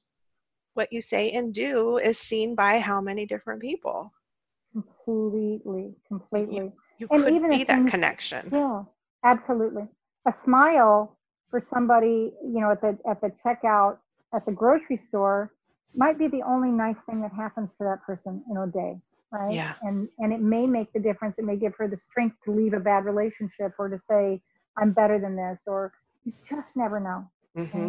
what 0.74 0.90
you 0.92 1.02
say 1.02 1.32
and 1.32 1.52
do 1.52 1.98
is 1.98 2.18
seen 2.18 2.54
by 2.54 2.78
how 2.78 3.00
many 3.02 3.26
different 3.26 3.60
people 3.60 4.10
completely 5.04 5.94
completely 6.08 6.72
you 6.98 7.08
And 7.10 7.24
could 7.24 7.32
even 7.34 7.50
be 7.50 7.64
that 7.64 7.66
things- 7.68 7.90
connection 7.90 8.52
Yeah, 8.52 8.84
absolutely. 9.24 9.88
A 10.26 10.32
smile 10.32 11.16
for 11.50 11.60
somebody, 11.72 12.32
you 12.42 12.60
know, 12.60 12.70
at 12.72 12.80
the 12.80 12.98
at 13.08 13.20
the 13.20 13.30
checkout 13.44 13.98
at 14.34 14.44
the 14.46 14.52
grocery 14.52 15.00
store 15.08 15.52
might 15.94 16.18
be 16.18 16.28
the 16.28 16.42
only 16.42 16.70
nice 16.70 16.96
thing 17.06 17.20
that 17.22 17.32
happens 17.32 17.70
to 17.78 17.84
that 17.84 18.02
person 18.06 18.42
in 18.50 18.56
a 18.56 18.66
day, 18.66 19.00
right? 19.32 19.54
Yeah. 19.54 19.74
And 19.82 20.08
and 20.18 20.32
it 20.32 20.40
may 20.40 20.66
make 20.66 20.92
the 20.92 21.00
difference. 21.00 21.38
It 21.38 21.44
may 21.44 21.56
give 21.56 21.74
her 21.78 21.88
the 21.88 21.96
strength 21.96 22.36
to 22.44 22.52
leave 22.52 22.74
a 22.74 22.80
bad 22.80 23.04
relationship 23.04 23.72
or 23.78 23.88
to 23.88 23.98
say, 23.98 24.40
I'm 24.78 24.92
better 24.92 25.18
than 25.18 25.36
this, 25.36 25.62
or 25.66 25.92
you 26.24 26.32
just 26.48 26.76
never 26.76 27.00
know. 27.00 27.24
hmm 27.56 27.88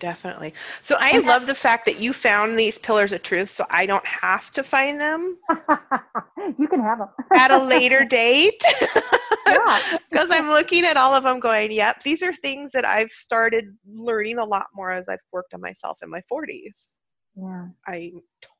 Definitely. 0.00 0.52
So 0.82 0.96
I 0.98 1.12
And 1.12 1.24
love 1.24 1.46
the 1.46 1.54
fact 1.54 1.84
that 1.86 1.98
you 1.98 2.12
found 2.12 2.58
these 2.58 2.78
pillars 2.78 3.12
of 3.12 3.22
truth 3.22 3.50
so 3.50 3.64
I 3.70 3.86
don't 3.86 4.06
have 4.06 4.50
to 4.52 4.62
find 4.62 5.00
them 5.00 5.38
you 6.58 6.68
can 6.68 6.80
have 6.80 6.98
them 6.98 7.08
at 7.34 7.50
a 7.50 7.58
later 7.58 8.04
date. 8.04 8.62
Yeah. 9.46 9.80
Because 10.10 10.30
I'm 10.30 10.48
looking 10.48 10.84
at 10.84 10.96
all 10.96 11.14
of 11.14 11.24
them 11.24 11.40
going, 11.40 11.70
yep, 11.72 12.02
these 12.02 12.22
are 12.22 12.32
things 12.32 12.72
that 12.72 12.84
I've 12.84 13.10
started 13.12 13.76
learning 13.86 14.38
a 14.38 14.44
lot 14.44 14.66
more 14.74 14.90
as 14.92 15.08
I've 15.08 15.18
worked 15.32 15.54
on 15.54 15.60
myself 15.60 15.98
in 16.02 16.10
my 16.10 16.22
40s. 16.30 16.98
yeah. 17.36 17.66
I 17.86 18.12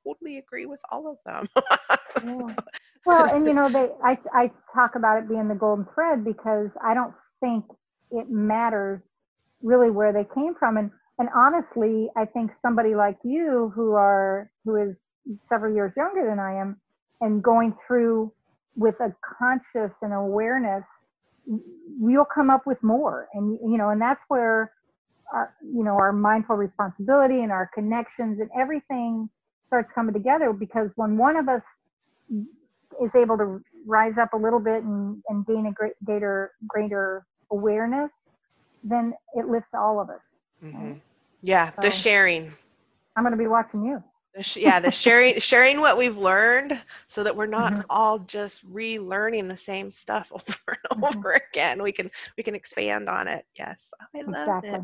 totally 0.04 0.38
agree 0.38 0.66
with 0.66 0.80
all 0.90 1.08
of 1.10 1.18
them. 1.26 1.48
Yeah. 2.22 2.54
Well, 3.04 3.26
and 3.34 3.46
you 3.46 3.54
know, 3.54 3.68
they 3.70 3.90
I 4.04 4.18
I 4.32 4.50
talk 4.74 4.94
about 4.96 5.18
it 5.18 5.28
being 5.28 5.48
the 5.48 5.54
golden 5.54 5.86
thread 5.94 6.24
because 6.24 6.70
I 6.82 6.94
don't 6.94 7.14
think 7.40 7.64
it 8.10 8.30
matters 8.30 9.02
really 9.62 9.90
where 9.90 10.12
they 10.12 10.24
came 10.24 10.54
from. 10.54 10.76
And 10.76 10.90
and 11.18 11.28
honestly, 11.34 12.10
I 12.16 12.24
think 12.24 12.52
somebody 12.60 12.94
like 12.94 13.18
you 13.22 13.72
who 13.74 13.92
are 13.92 14.50
who 14.64 14.76
is 14.76 15.04
several 15.40 15.74
years 15.74 15.92
younger 15.96 16.26
than 16.26 16.38
I 16.40 16.54
am 16.54 16.80
and 17.20 17.42
going 17.42 17.76
through 17.86 18.32
with 18.76 18.96
a 19.00 19.14
conscious 19.22 20.02
and 20.02 20.12
awareness, 20.12 20.84
you'll 22.00 22.24
come 22.24 22.50
up 22.50 22.66
with 22.66 22.82
more. 22.82 23.28
And 23.34 23.58
you 23.70 23.78
know, 23.78 23.90
and 23.90 24.00
that's 24.00 24.24
where 24.28 24.72
our 25.32 25.54
you 25.62 25.84
know 25.84 25.92
our 25.92 26.12
mindful 26.12 26.56
responsibility 26.56 27.42
and 27.42 27.52
our 27.52 27.70
connections 27.74 28.40
and 28.40 28.50
everything 28.58 29.28
starts 29.68 29.92
coming 29.92 30.12
together 30.14 30.52
because 30.52 30.92
when 30.96 31.16
one 31.16 31.36
of 31.36 31.48
us 31.48 31.62
is 33.02 33.14
able 33.14 33.38
to 33.38 33.62
rise 33.86 34.18
up 34.18 34.32
a 34.32 34.36
little 34.36 34.60
bit 34.60 34.82
and, 34.82 35.22
and 35.28 35.46
gain 35.46 35.66
a 35.66 35.72
great 35.72 35.94
greater 36.04 36.52
greater 36.66 37.24
awareness, 37.52 38.10
then 38.82 39.14
it 39.34 39.46
lifts 39.46 39.74
all 39.74 40.00
of 40.00 40.10
us. 40.10 40.33
Hmm 40.72 40.94
Yeah, 41.42 41.72
the 41.80 41.90
sharing. 41.90 42.52
I'm 43.16 43.24
going 43.24 43.32
to 43.32 43.38
be 43.38 43.46
watching 43.48 43.84
you. 43.84 44.02
The 44.34 44.42
sh- 44.42 44.56
yeah, 44.58 44.80
the 44.80 44.90
sharing, 44.90 45.38
sharing 45.40 45.80
what 45.80 45.96
we've 45.98 46.16
learned, 46.16 46.80
so 47.06 47.22
that 47.24 47.36
we're 47.36 47.46
not 47.46 47.74
Mhm. 47.74 47.88
all 47.90 48.18
just 48.20 48.66
relearning 48.72 49.48
the 49.48 49.56
same 49.56 49.90
stuff 49.90 50.30
over 50.32 50.56
and 50.68 50.78
Mhm. 50.94 51.24
over 51.24 51.40
again. 51.52 51.82
We 51.82 51.92
can 51.92 52.10
we 52.36 52.42
can 52.44 52.54
expand 52.54 53.08
on 53.08 53.28
it. 53.28 53.44
Yes, 53.58 53.88
I 54.14 54.22
love 54.30 54.54
Exactly. 54.54 54.62
it. 54.62 54.82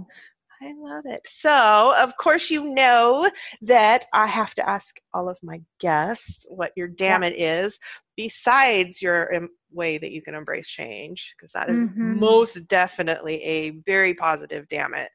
I 0.62 0.72
love 0.76 1.04
it. 1.06 1.20
So, 1.26 1.94
of 1.96 2.16
course, 2.16 2.50
you 2.50 2.72
know 2.74 3.30
that 3.62 4.04
I 4.12 4.26
have 4.26 4.54
to 4.54 4.68
ask 4.68 4.96
all 5.12 5.28
of 5.28 5.38
my 5.42 5.60
guests 5.80 6.46
what 6.48 6.72
your 6.76 6.88
damn 6.88 7.22
it 7.22 7.40
is, 7.40 7.78
besides 8.16 9.00
your 9.02 9.32
em- 9.32 9.50
way 9.72 9.98
that 9.98 10.12
you 10.12 10.22
can 10.22 10.34
embrace 10.34 10.68
change, 10.68 11.34
because 11.36 11.52
that 11.52 11.68
is 11.70 11.84
Mhm. 11.84 12.00
most 12.00 12.66
definitely 12.68 13.42
a 13.42 13.70
very 13.86 14.14
positive 14.14 14.68
damn 14.68 14.94
it. 14.94 15.10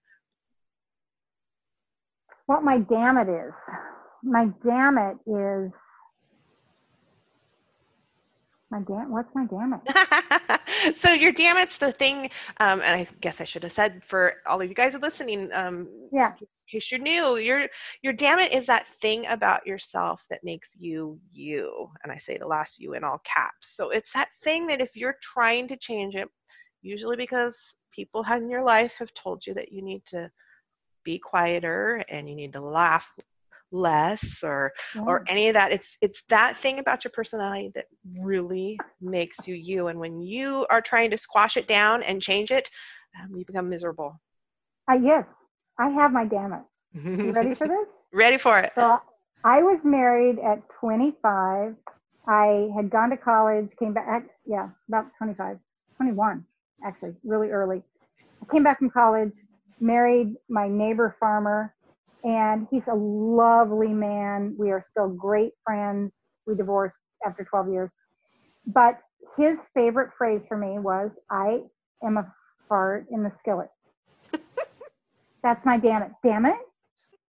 What 2.47 2.63
my 2.63 2.79
damn 2.79 3.17
it 3.17 3.29
is. 3.29 3.53
My 4.23 4.47
damn 4.63 4.97
it 4.97 5.17
is 5.27 5.71
my 8.71 8.81
damn 8.81 9.11
what's 9.11 9.29
my 9.35 9.45
damn 9.45 9.73
it? 9.73 10.97
so 10.97 11.11
your 11.11 11.31
damn 11.31 11.57
it's 11.57 11.77
the 11.77 11.91
thing, 11.91 12.29
um, 12.59 12.81
and 12.81 13.01
I 13.01 13.07
guess 13.21 13.39
I 13.39 13.43
should 13.45 13.63
have 13.63 13.71
said 13.71 14.01
for 14.05 14.33
all 14.47 14.61
of 14.61 14.67
you 14.67 14.73
guys 14.75 14.95
listening, 14.95 15.51
um, 15.53 15.87
Yeah. 16.11 16.33
in 16.39 16.47
case 16.69 16.91
you're 16.91 16.99
new, 16.99 17.37
your 17.37 17.67
your 18.01 18.13
damn 18.13 18.39
it 18.39 18.53
is 18.53 18.65
that 18.67 18.87
thing 19.01 19.27
about 19.27 19.65
yourself 19.67 20.23
that 20.29 20.43
makes 20.43 20.69
you 20.75 21.19
you, 21.31 21.89
and 22.03 22.11
I 22.11 22.17
say 22.17 22.37
the 22.37 22.47
last 22.47 22.79
you 22.79 22.93
in 22.93 23.03
all 23.03 23.21
caps. 23.23 23.75
So 23.75 23.91
it's 23.91 24.11
that 24.13 24.29
thing 24.43 24.67
that 24.67 24.81
if 24.81 24.95
you're 24.95 25.17
trying 25.21 25.67
to 25.69 25.77
change 25.77 26.15
it, 26.15 26.27
usually 26.81 27.15
because 27.17 27.55
people 27.91 28.23
in 28.33 28.49
your 28.49 28.63
life 28.63 28.95
have 28.99 29.13
told 29.13 29.45
you 29.45 29.53
that 29.53 29.71
you 29.71 29.81
need 29.83 30.03
to 30.07 30.29
be 31.05 31.19
quieter 31.19 32.03
and 32.09 32.29
you 32.29 32.35
need 32.35 32.53
to 32.53 32.61
laugh 32.61 33.09
less 33.71 34.43
or 34.43 34.73
or 35.07 35.23
any 35.27 35.49
of 35.49 35.55
that 35.55 35.71
it's 35.73 35.97
it's 36.01 36.23
that 36.29 36.57
thing 36.57 36.79
about 36.79 37.03
your 37.05 37.11
personality 37.11 37.71
that 37.75 37.85
really 38.21 38.83
makes 39.01 39.47
you 39.47 39.55
you 39.55 39.87
and 39.87 39.99
when 39.99 40.21
you 40.21 40.65
are 40.69 40.81
trying 40.81 41.11
to 41.11 41.17
squash 41.17 41.57
it 41.57 41.67
down 41.67 42.03
and 42.03 42.21
change 42.21 42.51
it 42.51 42.69
um, 43.21 43.35
you 43.35 43.45
become 43.45 43.69
miserable 43.69 44.19
I 44.87 44.95
yes, 44.95 45.25
I 45.79 45.89
have 45.89 46.11
my 46.11 46.25
damn 46.25 46.53
it. 46.53 46.63
You 47.21 47.31
ready 47.33 47.53
for 47.53 47.67
this? 47.67 47.87
ready 48.13 48.37
for 48.37 48.59
it 48.59 48.73
So 48.75 48.99
I 49.43 49.63
was 49.63 49.83
married 49.83 50.39
at 50.39 50.69
25. 50.69 51.75
I 52.27 52.69
had 52.75 52.89
gone 52.89 53.09
to 53.11 53.17
college, 53.17 53.69
came 53.77 53.93
back, 53.93 54.27
yeah, 54.45 54.69
about 54.87 55.07
25, 55.17 55.59
21, 55.97 56.45
actually, 56.85 57.15
really 57.23 57.49
early. 57.51 57.83
I 58.41 58.51
came 58.51 58.63
back 58.63 58.79
from 58.79 58.89
college, 58.91 59.33
married 59.79 60.33
my 60.49 60.67
neighbor 60.67 61.15
farmer, 61.19 61.73
and 62.23 62.67
he's 62.71 62.87
a 62.87 62.95
lovely 62.95 63.93
man. 63.93 64.55
We 64.57 64.71
are 64.71 64.83
still 64.87 65.09
great 65.09 65.53
friends. 65.63 66.13
We 66.47 66.55
divorced 66.55 66.97
after 67.25 67.43
12 67.43 67.69
years. 67.71 67.89
But 68.67 68.99
his 69.37 69.57
favorite 69.73 70.11
phrase 70.17 70.43
for 70.47 70.57
me 70.57 70.79
was, 70.79 71.11
I 71.29 71.61
am 72.03 72.17
a 72.17 72.33
fart 72.67 73.05
in 73.11 73.23
the 73.23 73.31
skillet. 73.39 73.69
That's 75.43 75.65
my 75.65 75.77
damn 75.77 76.03
it. 76.03 76.11
Damn 76.23 76.45
it. 76.45 76.57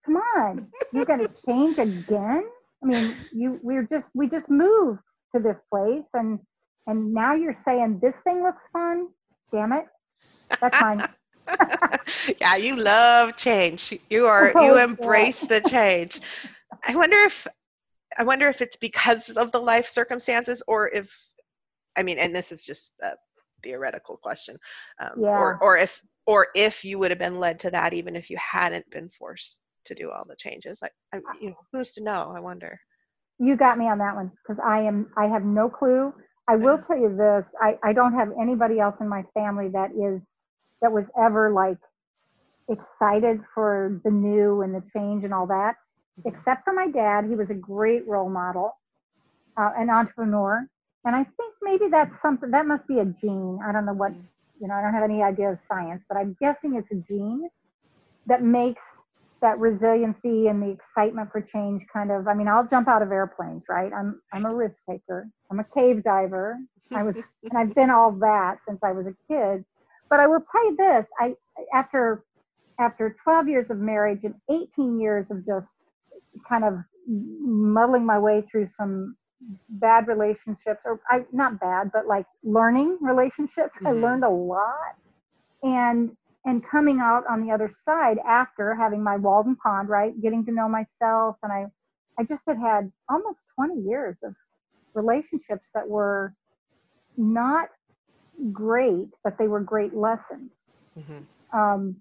Come 0.05 0.17
on. 0.17 0.69
You're 0.93 1.05
going 1.05 1.21
to 1.21 1.31
change 1.47 1.79
again? 1.79 2.45
I 2.83 2.87
mean, 2.87 3.17
you 3.33 3.59
we're 3.63 3.85
just 3.85 4.07
we 4.15 4.29
just 4.29 4.49
moved 4.49 5.01
to 5.35 5.41
this 5.41 5.61
place 5.71 6.05
and 6.15 6.39
and 6.87 7.13
now 7.13 7.35
you're 7.35 7.59
saying 7.65 7.99
this 8.01 8.15
thing 8.25 8.43
looks 8.43 8.63
fun? 8.73 9.09
Damn 9.53 9.73
it. 9.73 9.87
That's 10.61 10.81
mine. 10.81 11.09
yeah 12.41 12.57
you 12.57 12.77
love 12.77 13.37
change 13.37 13.99
you 14.11 14.27
are 14.27 14.51
Oh, 14.55 14.63
you 14.65 14.77
yeah. 14.77 14.85
embrace 14.85 15.43
the 15.47 15.61
change 15.61 16.21
i 16.87 16.95
wonder 16.95 17.17
if 17.27 17.47
I 18.19 18.25
wonder 18.25 18.49
if 18.49 18.63
it's 18.63 18.77
because 18.77 19.29
of 19.31 19.53
the 19.53 19.59
life 19.61 19.89
circumstances 19.89 20.63
or 20.67 20.89
if, 20.89 21.15
I 21.97 22.03
mean, 22.03 22.19
and 22.19 22.35
this 22.35 22.51
is 22.51 22.65
just 22.65 22.95
a 23.03 23.13
theoretical 23.63 24.17
question, 24.17 24.57
um, 25.01 25.23
Yeah. 25.23 25.39
or 25.39 25.59
or 25.61 25.77
if 25.77 26.01
or 26.27 26.49
if 26.55 26.85
you 26.85 26.99
would 26.99 27.11
have 27.11 27.19
been 27.19 27.39
led 27.39 27.61
to 27.61 27.71
that 27.71 27.93
even 27.93 28.17
if 28.17 28.31
you 28.31 28.37
hadn't 28.39 28.89
been 28.91 29.11
forced 29.11 29.59
to 29.85 29.95
do 29.95 30.11
all 30.11 30.25
the 30.27 30.37
changes. 30.37 30.81
Like, 30.83 30.93
I, 31.13 31.21
you 31.41 31.51
know, 31.51 31.57
who's 31.73 31.93
to 31.95 32.03
know? 32.03 32.33
I 32.35 32.41
wonder. 32.41 32.79
You 33.39 33.57
got 33.57 33.79
me 33.79 33.87
on 33.89 33.99
that 33.99 34.15
one 34.15 34.31
because 34.43 34.59
I 34.65 34.81
am 34.81 35.11
I 35.17 35.27
have 35.27 35.45
no 35.45 35.69
clue. 35.69 36.13
I 36.49 36.57
will 36.57 36.79
tell 36.79 36.97
you 36.97 37.15
this, 37.17 37.53
I, 37.61 37.77
I 37.83 37.93
don't 37.93 38.15
have 38.15 38.31
anybody 38.41 38.79
else 38.79 38.97
in 39.01 39.09
my 39.09 39.25
family 39.35 39.69
that 39.71 39.91
is 39.91 40.21
that 40.83 40.93
was 40.93 41.09
ever 41.21 41.51
like 41.53 41.79
excited 42.69 43.41
for 43.55 44.01
the 44.05 44.11
new 44.11 44.63
and 44.63 44.75
the 44.75 44.83
change 44.95 45.25
and 45.25 45.33
all 45.33 45.47
that, 45.47 45.77
except 46.25 46.65
for 46.65 46.73
my 46.73 46.89
dad. 46.89 47.27
He 47.27 47.35
was 47.35 47.51
a 47.51 47.55
great 47.55 48.07
role 48.07 48.31
model, 48.31 48.77
uh, 49.57 49.71
an 49.77 49.91
entrepreneur. 49.91 50.67
And 51.05 51.15
I 51.15 51.25
think 51.25 51.55
maybe 51.63 51.87
that's 51.91 52.21
something 52.21 52.51
that 52.51 52.67
must 52.67 52.87
be 52.89 52.99
a 52.99 53.05
gene. 53.05 53.61
I 53.67 53.73
don't 53.73 53.87
know 53.87 53.95
what, 53.95 54.13
you 54.61 54.69
know, 54.69 54.75
I 54.75 54.83
don't 54.83 54.95
have 54.95 55.05
any 55.05 55.23
idea 55.23 55.51
of 55.51 55.59
science, 55.69 56.03
but 56.09 56.17
I'm 56.17 56.37
guessing 56.41 56.75
it's 56.75 56.91
a 56.91 57.03
gene 57.09 57.49
that 58.27 58.43
makes 58.43 58.83
that 59.41 59.59
resiliency 59.59 60.49
and 60.49 60.63
the 60.63 60.71
excitement 60.71 61.31
for 61.31 61.41
change 61.41 61.85
kind 61.93 62.11
of 62.11 62.27
i 62.27 62.35
mean 62.35 62.49
i'll 62.49 62.67
jump 62.67 62.89
out 62.89 63.03
of 63.03 63.13
airplanes 63.13 63.67
right 63.69 63.93
i'm 63.93 64.21
i'm 64.33 64.47
a 64.47 64.55
risk 64.55 64.79
taker 64.89 65.29
i'm 65.51 65.61
a 65.61 65.65
cave 65.77 66.03
diver 66.03 66.57
i 66.93 67.03
was 67.03 67.17
and 67.17 67.59
i've 67.59 67.75
been 67.75 67.91
all 67.91 68.13
that 68.13 68.59
since 68.67 68.79
i 68.83 68.93
was 68.93 69.07
a 69.07 69.15
kid 69.29 69.65
but 70.11 70.21
i 70.21 70.27
will 70.27 70.43
tell 70.51 70.65
you 70.71 70.77
this 70.77 71.07
i 71.21 71.35
after 71.75 72.25
after 72.81 73.17
12 73.25 73.49
years 73.49 73.71
of 73.71 73.79
marriage 73.79 74.25
and 74.25 74.35
18 74.51 75.01
years 75.01 75.31
of 75.31 75.45
just 75.47 75.69
kind 76.49 76.65
of 76.65 76.75
muddling 77.09 78.05
my 78.05 78.19
way 78.19 78.43
through 78.43 78.67
some 78.67 79.17
bad 79.69 80.09
relationships 80.09 80.83
or 80.85 81.01
I, 81.11 81.25
not 81.33 81.61
bad 81.61 81.91
but 81.93 82.07
like 82.07 82.27
learning 82.43 82.99
relationships 83.01 83.79
i 83.87 83.93
Mhm. 83.93 84.03
learned 84.03 84.25
a 84.25 84.31
lot 84.31 84.97
and 85.63 86.17
and 86.47 86.65
coming 86.65 87.01
out 87.01 87.25
on 87.29 87.45
the 87.45 87.53
other 87.53 87.69
side 87.69 88.19
after 88.27 88.75
having 88.75 89.03
my 89.03 89.17
Walden 89.17 89.57
Pond, 89.57 89.89
right, 89.89 90.19
getting 90.23 90.45
to 90.47 90.53
know 90.53 90.69
myself, 90.69 91.37
and 91.43 91.53
I, 91.53 91.67
I 92.21 92.25
just 92.25 92.45
had 92.47 92.57
had 92.57 92.93
almost 93.11 93.43
20 93.57 93.81
years 93.81 94.21
of 94.23 94.35
relationships 94.95 95.69
that 95.75 95.89
were 95.89 96.35
not 97.17 97.69
great, 98.53 99.09
but 99.25 99.39
they 99.39 99.49
were 99.49 99.61
great 99.61 99.95
lessons. 99.95 100.55
hmm 100.97 101.19
Um, 101.55 101.97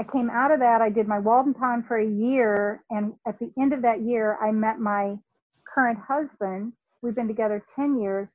I 0.00 0.04
came 0.04 0.30
out 0.30 0.52
of 0.52 0.60
that. 0.60 0.82
I 0.82 0.90
did 0.90 1.08
my 1.08 1.18
Walden 1.20 1.54
Pond 1.54 1.86
for 1.86 1.98
a 1.98 2.06
year, 2.06 2.84
and 2.90 3.14
at 3.28 3.38
the 3.40 3.52
end 3.60 3.72
of 3.72 3.82
that 3.82 4.02
year, 4.02 4.38
I 4.42 4.52
met 4.52 4.80
my 4.80 5.16
current 5.74 5.98
husband. 6.06 6.74
We've 7.02 7.14
been 7.16 7.28
together 7.28 7.64
10 7.76 8.00
years, 8.00 8.32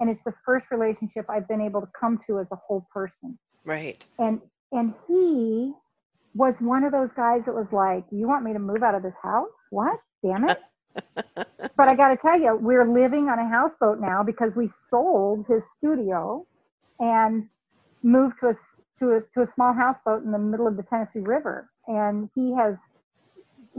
and 0.00 0.10
it's 0.10 0.22
the 0.26 0.34
first 0.46 0.70
relationship 0.72 1.26
I've 1.30 1.48
been 1.48 1.62
able 1.62 1.82
to 1.82 1.88
come 1.98 2.18
to 2.28 2.38
as 2.40 2.52
a 2.52 2.56
whole 2.68 2.86
person 2.92 3.36
Right. 3.64 4.04
and 4.18 4.40
and 4.72 4.94
he 5.08 5.72
was 6.34 6.60
one 6.60 6.84
of 6.84 6.92
those 6.92 7.12
guys 7.12 7.44
that 7.46 7.54
was 7.54 7.72
like 7.72 8.04
you 8.10 8.28
want 8.28 8.44
me 8.44 8.52
to 8.52 8.58
move 8.58 8.82
out 8.82 8.94
of 8.94 9.02
this 9.02 9.14
house 9.22 9.48
what 9.70 9.98
damn 10.24 10.44
it 10.44 10.56
but 11.76 11.88
i 11.88 11.96
got 11.96 12.08
to 12.10 12.16
tell 12.16 12.40
you 12.40 12.56
we're 12.56 12.84
living 12.86 13.28
on 13.28 13.38
a 13.40 13.48
houseboat 13.48 14.00
now 14.00 14.22
because 14.24 14.56
we 14.56 14.68
sold 14.90 15.46
his 15.48 15.70
studio 15.72 16.46
and 17.00 17.48
moved 18.02 18.38
to 18.40 18.48
a 18.48 18.54
to 18.98 19.12
a, 19.14 19.20
to 19.34 19.40
a 19.42 19.46
small 19.46 19.72
houseboat 19.72 20.24
in 20.24 20.30
the 20.32 20.38
middle 20.38 20.66
of 20.66 20.76
the 20.76 20.82
tennessee 20.82 21.20
river 21.20 21.70
and 21.86 22.28
he 22.34 22.54
has 22.54 22.76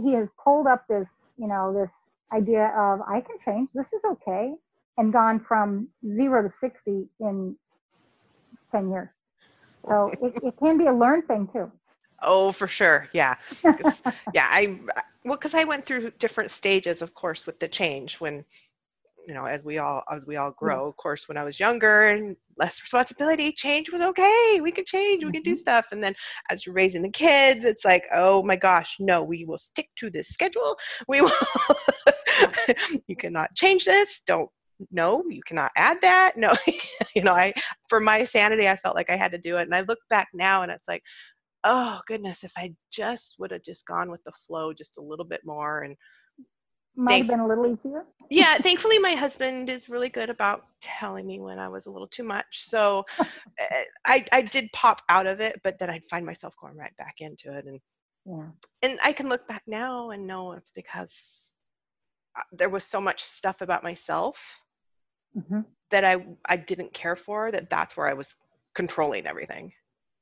he 0.04 0.14
has 0.14 0.28
pulled 0.44 0.68
up 0.68 0.86
this 0.88 1.08
you 1.38 1.48
know 1.48 1.74
this 1.74 1.92
idea 2.34 2.68
of 2.78 3.02
i 3.08 3.22
can 3.22 3.38
change 3.44 3.70
this 3.74 3.92
is 3.94 4.02
okay 4.06 4.54
and 4.98 5.14
gone 5.14 5.40
from 5.40 5.88
zero 6.08 6.42
to 6.42 6.50
60 6.50 7.08
in 7.20 7.56
10 8.72 8.90
years 8.90 9.10
so 9.88 10.12
it, 10.22 10.34
it 10.44 10.54
can 10.58 10.78
be 10.78 10.88
a 10.88 10.94
learned 10.94 11.28
thing 11.28 11.48
too. 11.52 11.72
Oh, 12.22 12.52
for 12.52 12.68
sure. 12.68 13.08
Yeah. 13.14 13.36
yeah. 13.64 14.48
I 14.50 14.80
well, 15.24 15.38
because 15.38 15.54
I 15.54 15.66
went 15.66 15.86
through 15.86 16.12
different 16.12 16.52
stages, 16.52 17.02
of 17.02 17.14
course, 17.14 17.46
with 17.46 17.60
the 17.60 17.68
change 17.68 18.16
when, 18.20 18.46
you 19.28 19.34
know, 19.34 19.44
as 19.44 19.62
we 19.62 19.78
all 19.78 20.04
as 20.10 20.26
we 20.26 20.38
all 20.38 20.52
grow. 20.52 20.86
Yes. 20.86 20.90
Of 20.90 20.98
course, 20.98 21.28
when 21.28 21.38
I 21.38 21.44
was 21.44 21.60
younger 21.60 22.08
and 22.08 22.38
less 22.58 22.82
responsibility, 22.82 23.52
change 23.52 23.92
was 23.92 24.02
okay. 24.02 24.60
We 24.62 24.72
could 24.72 24.86
change. 24.86 25.26
We 25.26 25.34
could 25.34 25.44
do 25.44 25.52
mm-hmm. 25.52 25.60
stuff. 25.60 25.86
And 25.92 26.02
then 26.02 26.16
as 26.50 26.66
you're 26.66 26.74
raising 26.74 27.02
the 27.02 27.10
kids, 27.10 27.66
it's 27.66 27.84
like, 27.84 28.06
oh 28.16 28.42
my 28.42 28.56
gosh, 28.56 28.96
no, 29.00 29.22
we 29.22 29.44
will 29.44 29.58
stick 29.58 29.90
to 29.98 30.10
this 30.10 30.30
schedule. 30.30 30.78
We 31.10 31.22
will. 31.22 31.32
you 33.08 33.16
cannot 33.18 33.54
change 33.54 33.84
this. 33.84 34.22
Don't. 34.26 34.50
No, 34.92 35.24
you 35.30 35.42
cannot 35.46 35.72
add 35.76 35.98
that. 36.02 36.38
No, 36.38 36.56
you 37.16 37.24
know, 37.24 37.34
I 37.34 37.54
for 37.90 38.00
my 38.00 38.24
sanity, 38.24 38.70
I 38.70 38.78
felt 38.78 38.96
like 38.96 39.10
I 39.10 39.18
had 39.18 39.32
to 39.34 39.38
do 39.38 39.58
it. 39.58 39.64
And 39.64 39.76
I 39.76 39.82
look 39.82 40.00
back 40.10 40.30
now, 40.34 40.64
and 40.64 40.72
it's 40.72 40.88
like 40.88 41.04
oh 41.64 42.00
goodness 42.06 42.44
if 42.44 42.52
i 42.56 42.72
just 42.92 43.38
would 43.40 43.50
have 43.50 43.64
just 43.64 43.84
gone 43.88 44.12
with 44.12 44.24
the 44.26 44.32
flow 44.46 44.72
just 44.72 45.00
a 45.00 45.02
little 45.02 45.26
bit 45.26 45.42
more 45.44 45.82
and 45.82 45.96
Might 46.98 47.20
have 47.20 47.28
been 47.28 47.40
a 47.40 47.48
little 47.48 47.68
easier. 47.72 48.06
yeah 48.30 48.58
thankfully 48.62 48.98
my 49.00 49.14
husband 49.14 49.70
is 49.70 49.88
really 49.88 50.10
good 50.10 50.30
about 50.30 50.66
telling 50.82 51.26
me 51.28 51.40
when 51.40 51.60
i 51.60 51.68
was 51.70 51.86
a 51.86 51.92
little 51.92 52.08
too 52.08 52.24
much 52.24 52.66
so 52.66 53.06
uh, 53.20 53.24
i 54.06 54.26
i 54.32 54.42
did 54.42 54.68
pop 54.74 55.02
out 55.10 55.28
of 55.28 55.40
it 55.40 55.60
but 55.64 55.78
then 55.80 55.90
i'd 55.90 56.04
find 56.10 56.26
myself 56.26 56.54
going 56.60 56.76
right 56.76 56.96
back 56.98 57.16
into 57.20 57.54
it 57.56 57.66
and 57.66 57.80
Yeah. 58.26 58.48
and 58.82 59.00
i 59.04 59.14
can 59.14 59.30
look 59.30 59.48
back 59.48 59.62
now 59.68 60.10
and 60.10 60.26
know 60.28 60.54
it's 60.54 60.72
because 60.72 61.14
uh, 62.38 62.42
there 62.52 62.70
was 62.70 62.84
so 62.84 63.00
much 63.00 63.24
stuff 63.24 63.62
about 63.62 63.84
myself 63.84 64.38
hmm 65.48 65.62
that 65.92 66.04
i 66.04 66.26
i 66.48 66.56
didn't 66.58 66.94
care 66.94 67.16
for 67.16 67.52
that 67.52 67.70
that's 67.70 67.96
where 67.96 68.08
i 68.08 68.14
was 68.14 68.36
controlling 68.76 69.26
everything 69.28 69.72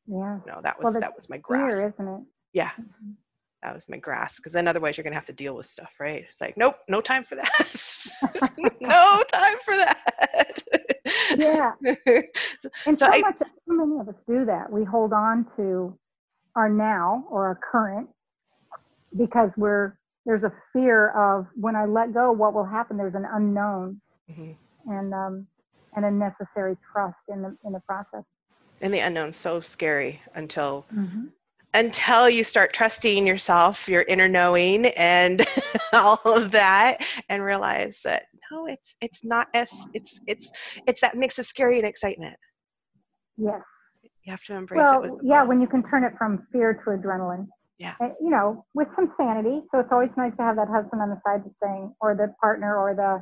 Yeah. 0.08 0.40
no 0.46 0.60
that 0.62 0.78
was 0.78 0.84
Well, 0.94 1.02
that 1.02 1.16
was 1.16 1.28
my 1.30 1.38
grasp 1.38 1.78
Fear, 1.78 1.88
isn't 1.88 2.08
it? 2.16 2.22
yeah 2.54 2.72
Mhm. 2.80 3.16
That 3.66 3.74
was 3.74 3.90
my 3.90 3.98
grasp 3.98 4.38
because 4.38 4.52
then 4.54 4.68
otherwise 4.68 4.96
you're 4.96 5.04
gonna 5.04 5.16
have 5.16 5.26
to 5.26 5.34
deal 5.34 5.56
with 5.56 5.66
stuff 5.66 5.92
right 6.00 6.24
it's 6.30 6.40
like 6.40 6.56
nope 6.56 6.76
no 6.88 7.02
time 7.02 7.24
for 7.24 7.36
that 7.36 7.50
no 8.82 9.24
time 9.32 9.58
for 9.64 9.76
that 9.76 10.64
Yeah. 11.36 11.72
And 12.88 12.98
So 13.00 13.06
so, 13.06 13.12
I- 13.12 13.20
much, 13.22 13.36
so 13.68 13.74
many 13.86 14.00
of 14.00 14.08
us 14.08 14.22
do 14.28 14.46
that. 14.46 14.72
We 14.72 14.84
hold 14.84 15.12
on 15.14 15.46
to 15.58 15.98
our 16.56 16.70
now 16.70 17.26
or 17.32 17.46
our 17.48 17.60
current 17.72 18.08
because 19.18 19.54
we're 19.58 19.98
there's 20.26 20.44
a 20.44 20.54
fear 20.74 21.10
of 21.12 21.48
when 21.56 21.76
I 21.76 21.86
let 21.86 22.14
go, 22.14 22.32
what 22.32 22.54
will 22.54 22.66
happen. 22.66 22.98
There's 22.98 23.16
an 23.16 23.26
unknown 23.32 24.02
Mhm. 24.32 24.56
and 24.88 25.14
um, 25.14 25.48
and 25.96 26.06
a 26.06 26.12
necessary 26.12 26.78
trust 26.92 27.24
in 27.30 27.42
the 27.42 27.58
in 27.66 27.72
the 27.74 27.82
process. 27.82 28.24
and 28.82 28.94
the 28.94 29.00
unknown's 29.00 29.38
so 29.38 29.62
scary 29.62 30.22
until 30.36 30.86
Mm-hmm. 30.94 31.26
Until 31.76 32.30
you 32.30 32.44
start 32.44 32.74
trusting 32.74 33.28
yourself 33.28 33.88
your 33.88 34.02
inner 34.04 34.28
knowing 34.28 34.88
and 34.88 35.46
all 35.94 36.20
of 36.26 36.50
that 36.52 36.98
and 37.30 37.44
realize 37.44 38.00
that 38.04 38.24
no 38.52 38.66
it's 38.66 38.96
it's 39.02 39.24
not 39.24 39.48
as 39.54 39.70
it's 39.94 40.20
it's 40.26 40.50
it's 40.88 41.02
that 41.02 41.16
mix 41.16 41.38
of 41.38 41.46
scary 41.46 41.78
and 41.78 41.86
excitement 41.88 42.36
Yes. 43.38 43.62
you 44.24 44.32
have 44.32 44.44
to 44.46 44.54
embrace 44.56 44.80
it 44.80 44.84
Well, 44.84 45.20
yeah, 45.22 45.44
when 45.44 45.60
you 45.60 45.68
can 45.68 45.84
turn 45.84 46.04
it 46.06 46.14
from 46.18 46.48
fear 46.52 46.74
to 46.74 46.90
adrenaline. 46.92 47.48
Yeah. 47.78 47.96
Uh, 48.00 48.12
You 48.22 48.30
know, 48.30 48.66
with 48.74 48.94
some 48.94 49.06
sanity. 49.08 49.64
So 49.72 49.80
it's 49.80 49.92
always 49.92 50.16
nice 50.16 50.34
to 50.38 50.44
have 50.44 50.56
that 50.56 50.70
husband 50.70 51.02
on 51.02 51.10
the 51.10 51.20
side 51.28 51.44
that's 51.44 51.56
saying, 51.62 51.94
or 52.00 52.16
the 52.16 52.34
partner, 52.40 52.78
or 52.78 52.96
the, 52.96 53.22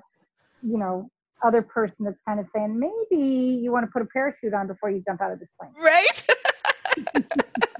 you 0.61 0.77
know, 0.77 1.09
other 1.43 1.63
person 1.63 2.05
that's 2.05 2.19
kind 2.27 2.39
of 2.39 2.47
saying, 2.55 2.79
maybe 2.79 3.23
you 3.63 3.71
want 3.71 3.83
to 3.87 3.91
put 3.91 4.03
a 4.03 4.05
parachute 4.05 4.53
on 4.53 4.67
before 4.67 4.91
you 4.91 5.01
jump 5.07 5.19
out 5.21 5.31
of 5.31 5.39
this 5.39 5.49
plane. 5.59 5.73
right 5.81 6.23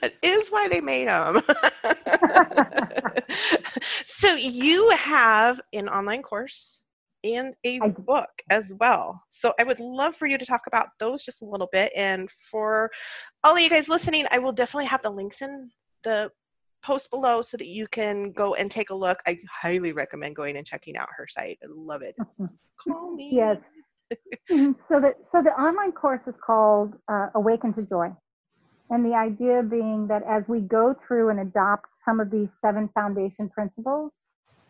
that 0.00 0.14
is 0.22 0.48
why 0.48 0.68
they 0.68 0.80
made 0.80 1.08
them 1.08 1.42
so 4.06 4.34
you 4.34 4.88
have 4.90 5.60
an 5.72 5.88
online 5.88 6.22
course 6.22 6.84
and 7.24 7.54
a 7.64 7.80
I 7.80 7.88
do. 7.88 8.02
book 8.04 8.30
as 8.50 8.72
well. 8.78 9.20
So 9.28 9.52
i 9.58 9.64
would 9.64 9.80
love 9.80 10.14
for 10.16 10.26
you 10.26 10.38
to 10.38 10.46
talk 10.46 10.62
about 10.68 10.88
those 11.00 11.22
just 11.24 11.42
a 11.42 11.46
little 11.46 11.68
bit. 11.72 11.92
And 11.96 12.30
for 12.50 12.90
all 13.44 13.54
of 13.54 13.60
you 13.60 13.68
guys 13.68 13.88
listening 13.88 14.24
i 14.30 14.38
will 14.38 14.52
definitely 14.52 14.86
have 14.86 15.02
the 15.02 15.10
links 15.10 15.42
in 15.42 15.68
the 16.04 16.30
post 16.84 17.10
below 17.10 17.42
so 17.42 17.56
that 17.56 17.66
you 17.66 17.86
can 17.88 18.30
go 18.32 18.54
and 18.54 18.70
take 18.70 18.90
a 18.90 18.94
look. 18.94 19.18
I 19.26 19.38
highly 19.50 19.92
recommend 19.92 20.36
going 20.36 20.56
and 20.56 20.64
checking 20.66 20.96
out 20.96 21.08
her 21.16 21.26
site. 21.28 21.58
I 21.62 21.66
love 21.68 22.02
it. 22.02 22.14
Call 22.86 23.14
me. 23.14 23.30
Yes. 23.32 23.58
Mhm. 24.50 24.74
so 24.88 25.00
the 25.00 25.14
so 25.30 25.42
the 25.42 25.50
online 25.60 25.92
course 25.92 26.26
is 26.26 26.34
called 26.38 26.94
uh, 27.12 27.26
Awaken 27.34 27.74
to 27.74 27.82
Joy, 27.82 28.08
and 28.90 29.04
the 29.04 29.14
idea 29.14 29.62
being 29.62 30.08
that 30.08 30.22
as 30.24 30.48
we 30.48 30.60
go 30.60 30.94
through 31.06 31.30
and 31.30 31.40
adopt 31.40 31.86
some 32.04 32.20
of 32.20 32.30
these 32.30 32.50
seven 32.60 32.88
foundation 32.94 33.48
principles, 33.50 34.12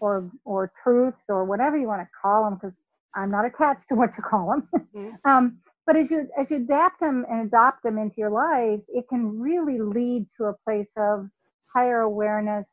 or 0.01 0.31
or 0.45 0.73
truths, 0.83 1.23
or 1.29 1.45
whatever 1.45 1.77
you 1.79 1.89
want 1.89 2.03
to 2.03 2.09
call 2.21 2.45
them, 2.45 2.55
because 2.55 2.77
I'm 3.15 3.31
not 3.31 3.47
attached 3.47 3.89
to 3.91 3.95
what 3.97 4.11
you 4.17 4.23
call 4.23 4.51
them. 4.51 4.69
Mhm. 4.95 5.19
um, 5.25 5.59
but 5.87 5.97
as 5.97 6.11
you 6.11 6.29
as 6.39 6.51
you 6.51 6.57
adapt 6.59 7.01
them 7.01 7.27
and 7.31 7.47
adopt 7.47 7.83
them 7.83 7.99
into 7.99 8.17
your 8.19 8.31
life, 8.31 8.81
it 8.89 9.09
can 9.09 9.39
really 9.41 9.81
lead 9.81 10.29
to 10.39 10.47
a 10.47 10.55
place 10.65 10.93
of 10.97 11.29
higher 11.75 12.01
awareness, 12.01 12.69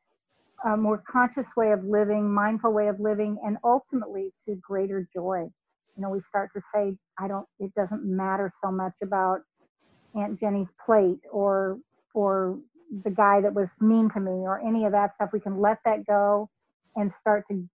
a 0.65 0.77
more 0.77 1.03
conscious 1.09 1.55
way 1.55 1.71
of 1.71 1.83
living, 1.83 2.33
mindful 2.33 2.73
way 2.73 2.87
of 2.87 2.99
living, 2.99 3.37
and 3.45 3.57
ultimately 3.63 4.33
to 4.47 4.55
greater 4.57 5.07
joy. 5.13 5.47
You 5.95 6.03
know, 6.03 6.09
we 6.09 6.21
start 6.21 6.51
to 6.55 6.61
say, 6.73 6.97
I 7.19 7.27
don't, 7.27 7.47
it 7.59 7.73
doesn't 7.75 8.03
matter 8.05 8.51
so 8.61 8.71
much 8.71 8.93
about 9.03 9.41
Aunt 10.15 10.39
Jenny's 10.39 10.71
plate 10.85 11.19
or, 11.31 11.77
or 12.13 12.59
the 13.03 13.09
guy 13.09 13.41
that 13.41 13.53
was 13.53 13.81
mean 13.81 14.09
to 14.09 14.19
me 14.19 14.31
or 14.31 14.59
any 14.65 14.85
of 14.85 14.91
that 14.91 15.15
stuff. 15.15 15.29
We 15.33 15.39
can 15.39 15.59
let 15.59 15.79
that 15.85 16.05
go 16.05 16.49
and 16.95 17.11
start 17.11 17.45
to 17.49 17.67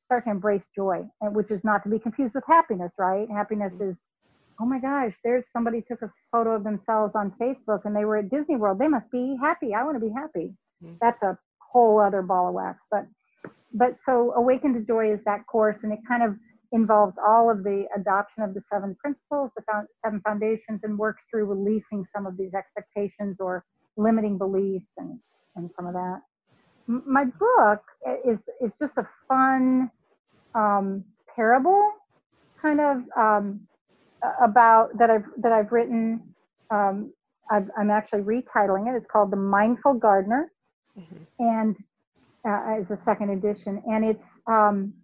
start 0.00 0.24
to 0.24 0.30
embrace 0.30 0.64
joy, 0.74 1.04
which 1.20 1.50
is 1.50 1.64
not 1.64 1.82
to 1.82 1.88
be 1.88 1.98
confused 1.98 2.34
with 2.34 2.44
happiness, 2.46 2.92
right? 2.96 3.28
Happiness 3.28 3.80
is, 3.80 3.98
oh 4.60 4.64
my 4.64 4.78
gosh, 4.78 5.14
there's 5.24 5.48
somebody 5.48 5.82
took 5.82 6.00
a 6.02 6.12
photo 6.30 6.54
of 6.54 6.62
themselves 6.62 7.16
on 7.16 7.32
Facebook 7.40 7.80
and 7.84 7.96
they 7.96 8.04
were 8.04 8.18
at 8.18 8.30
Disney 8.30 8.54
World. 8.54 8.78
They 8.78 8.86
must 8.86 9.10
be 9.10 9.36
happy. 9.40 9.74
I 9.74 9.82
want 9.82 9.96
to 9.96 10.06
be 10.06 10.12
happy. 10.12 10.54
Mm-hmm. 10.82 10.94
That's 11.00 11.22
a 11.24 11.36
whole 11.58 11.98
other 11.98 12.22
ball 12.22 12.48
of 12.48 12.54
wax. 12.54 12.86
But 12.90 13.06
but 13.72 13.96
so 14.04 14.32
awaken 14.34 14.72
to 14.74 14.80
joy 14.80 15.12
is 15.12 15.24
that 15.24 15.44
course, 15.48 15.82
and 15.82 15.92
it 15.92 15.98
kind 16.06 16.22
of 16.22 16.36
involves 16.72 17.18
all 17.18 17.50
of 17.50 17.62
the 17.62 17.86
adoption 17.96 18.42
of 18.42 18.54
the 18.54 18.60
seven 18.60 18.94
principles, 18.94 19.50
the 19.56 19.62
seven 20.02 20.20
foundations, 20.20 20.84
and 20.84 20.98
works 20.98 21.24
through 21.30 21.44
releasing 21.44 22.04
some 22.04 22.26
of 22.26 22.36
these 22.36 22.54
expectations 22.54 23.40
or 23.40 23.64
limiting 23.96 24.38
beliefs 24.38 24.92
and 24.98 25.18
and 25.56 25.70
some 25.76 25.86
of 25.86 25.94
that. 25.94 26.20
My 26.86 27.24
book 27.24 27.82
is 28.26 28.44
is 28.60 28.76
just 28.76 28.98
a 28.98 29.08
fun 29.28 29.90
um, 30.54 31.04
parable, 31.34 31.90
kind 32.60 32.80
of 32.80 33.02
um, 33.16 33.60
about 34.42 34.96
that 34.98 35.10
I've 35.10 35.26
that 35.38 35.52
I've 35.52 35.72
written. 35.72 36.22
Um, 36.70 37.12
i 37.50 37.58
am 37.78 37.90
actually 37.90 38.22
retitling 38.22 38.88
it. 38.88 38.96
It's 38.96 39.06
called 39.06 39.30
The 39.30 39.36
Mindful 39.36 39.94
Gardener, 39.94 40.50
mm-hmm. 40.98 41.24
and 41.38 41.76
uh, 42.46 42.76
as 42.78 42.90
a 42.90 42.96
second 42.96 43.30
edition. 43.30 43.82
And 43.86 44.04
it's 44.04 44.26
um, 44.46 44.94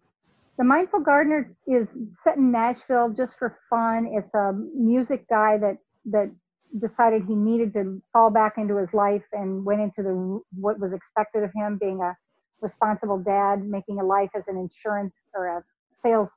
the 0.61 0.65
Mindful 0.65 1.01
Gardener 1.01 1.57
is 1.67 1.99
set 2.23 2.37
in 2.37 2.53
Nashville 2.53 3.09
just 3.09 3.39
for 3.39 3.57
fun. 3.71 4.07
It's 4.13 4.35
a 4.35 4.53
music 4.77 5.27
guy 5.27 5.57
that 5.57 5.79
that 6.05 6.31
decided 6.79 7.25
he 7.25 7.35
needed 7.35 7.73
to 7.73 8.03
fall 8.13 8.29
back 8.29 8.59
into 8.59 8.77
his 8.77 8.93
life 8.93 9.25
and 9.33 9.65
went 9.65 9.81
into 9.81 10.03
the 10.03 10.41
what 10.53 10.79
was 10.79 10.93
expected 10.93 11.45
of 11.45 11.51
him, 11.55 11.79
being 11.81 12.03
a 12.03 12.15
responsible 12.61 13.17
dad, 13.17 13.65
making 13.65 14.01
a 14.01 14.05
life 14.05 14.29
as 14.37 14.49
an 14.49 14.59
insurance 14.59 15.31
or 15.35 15.47
a 15.47 15.65
sales 15.93 16.33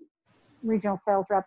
regional 0.64 0.96
sales 0.96 1.26
rep, 1.30 1.44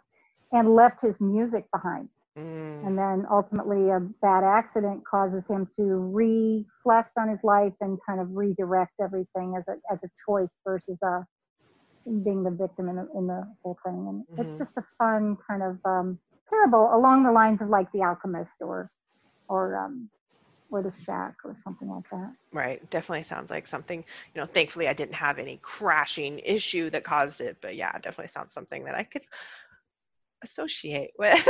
and 0.53 0.75
left 0.75 1.01
his 1.01 1.19
music 1.19 1.65
behind. 1.73 2.11
Mm. 2.39 2.87
And 2.87 2.99
then 2.99 3.25
ultimately, 3.31 3.89
a 3.89 4.01
bad 4.21 4.45
accident 4.45 5.03
causes 5.11 5.49
him 5.49 5.67
to 5.77 5.83
reflect 5.83 7.13
on 7.17 7.31
his 7.31 7.43
life 7.43 7.73
and 7.81 7.99
kind 8.07 8.21
of 8.21 8.37
redirect 8.37 8.93
everything 9.01 9.55
as 9.57 9.65
a 9.67 9.77
as 9.91 10.05
a 10.05 10.11
choice 10.27 10.59
versus 10.63 10.99
a 11.03 11.25
being 12.25 12.43
the 12.43 12.51
victim 12.51 12.89
in 12.89 12.97
the, 12.97 13.09
in 13.17 13.27
the 13.27 13.47
whole 13.63 13.79
thing. 13.85 14.07
And 14.09 14.39
mm-hmm. 14.39 14.41
it's 14.41 14.59
just 14.59 14.77
a 14.77 14.85
fun 14.99 15.37
kind 15.49 15.63
of 15.63 15.79
um, 15.85 16.19
parable 16.49 16.91
along 16.93 17.25
the 17.25 17.33
lines 17.33 17.63
of 17.63 17.69
like 17.69 17.91
The 17.93 18.03
Alchemist 18.03 18.57
or 18.61 18.91
or 19.49 19.77
um, 19.77 20.09
or 20.71 20.83
The 20.83 20.93
Shack 21.05 21.37
or 21.45 21.55
something 21.63 21.89
like 21.89 22.09
that. 22.11 22.33
Right. 22.53 22.89
Definitely 22.91 23.25
sounds 23.25 23.51
like 23.51 23.67
something. 23.67 24.05
You 24.35 24.41
know, 24.41 24.47
thankfully 24.47 24.89
I 24.89 24.93
didn't 24.93 25.15
have 25.15 25.39
any 25.39 25.59
crashing 25.63 26.41
issue 26.41 26.91
that 26.91 27.05
caused 27.05 27.41
it, 27.41 27.57
but 27.61 27.77
yeah, 27.77 27.93
definitely 27.93 28.29
sounds 28.29 28.53
something 28.53 28.85
that 28.85 28.95
I 28.95 29.05
could 29.05 29.23
associate 30.43 31.13
with. 31.19 31.47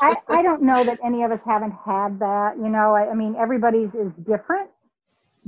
I, 0.00 0.16
I 0.28 0.42
don't 0.42 0.62
know 0.62 0.84
that 0.84 0.98
any 1.04 1.22
of 1.22 1.30
us 1.30 1.44
haven't 1.44 1.74
had 1.84 2.18
that. 2.20 2.56
You 2.56 2.68
know, 2.68 2.94
I, 2.94 3.10
I 3.10 3.14
mean, 3.14 3.36
everybody's 3.36 3.94
is 3.94 4.12
different, 4.14 4.70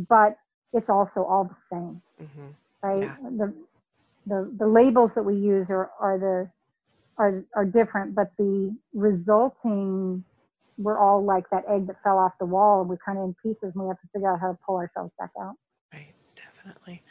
but 0.08 0.36
it's 0.72 0.90
also 0.90 1.24
all 1.24 1.44
the 1.44 1.56
same, 1.70 2.02
mm-hmm. 2.22 2.46
right? 2.82 3.02
Yeah. 3.02 3.30
The, 3.36 3.54
the 4.26 4.52
the 4.58 4.66
labels 4.66 5.14
that 5.14 5.22
we 5.22 5.34
use 5.34 5.70
are 5.70 5.90
are 6.00 6.18
the 6.18 6.50
are 7.18 7.44
are 7.54 7.64
different, 7.64 8.14
but 8.14 8.30
the 8.38 8.76
resulting 8.92 10.24
we're 10.78 10.98
all 10.98 11.24
like 11.24 11.48
that 11.50 11.64
egg 11.68 11.86
that 11.86 11.96
fell 12.02 12.18
off 12.18 12.32
the 12.38 12.46
wall. 12.46 12.80
And 12.80 12.90
we're 12.90 12.98
kind 12.98 13.18
of 13.18 13.24
in 13.24 13.36
pieces, 13.42 13.74
and 13.74 13.82
we 13.82 13.88
have 13.88 14.00
to 14.00 14.08
figure 14.12 14.32
out 14.32 14.40
how 14.40 14.52
to 14.52 14.58
pull 14.66 14.76
ourselves 14.76 15.12
back 15.18 15.30
out. 15.40 15.54
Right, 15.92 16.12
definitely. 16.34 17.02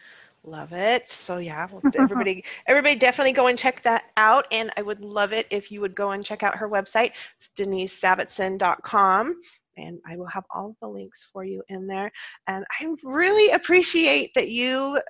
Love 0.44 0.74
it. 0.74 1.10
So 1.10 1.38
yeah, 1.40 1.68
well, 1.72 1.82
everybody, 1.98 2.44
everybody 2.68 2.96
definitely 2.96 3.32
go 3.32 3.48
and 3.48 3.58
check 3.58 3.82
that 3.84 4.06
out. 4.18 4.46
And 4.52 4.72
I 4.78 4.84
would 4.84 5.02
love 5.02 5.34
it 5.34 5.48
if 5.50 5.72
you 5.72 5.82
would 5.82 5.96
go 5.96 6.12
and 6.12 6.24
check 6.24 6.44
out 6.44 6.56
her 6.56 6.70
website. 6.70 7.14
It's 7.38 7.50
denisezavitson.com. 7.58 9.36
And 9.78 10.00
I 10.08 10.16
will 10.16 10.28
have 10.28 10.46
all 10.52 10.76
the 10.82 10.88
links 10.88 11.28
for 11.34 11.44
you 11.44 11.62
in 11.68 11.88
there. 11.88 12.12
And 12.48 12.64
I 12.80 12.94
really 13.04 13.52
appreciate 13.52 14.34
that 14.36 14.50
you 14.50 15.02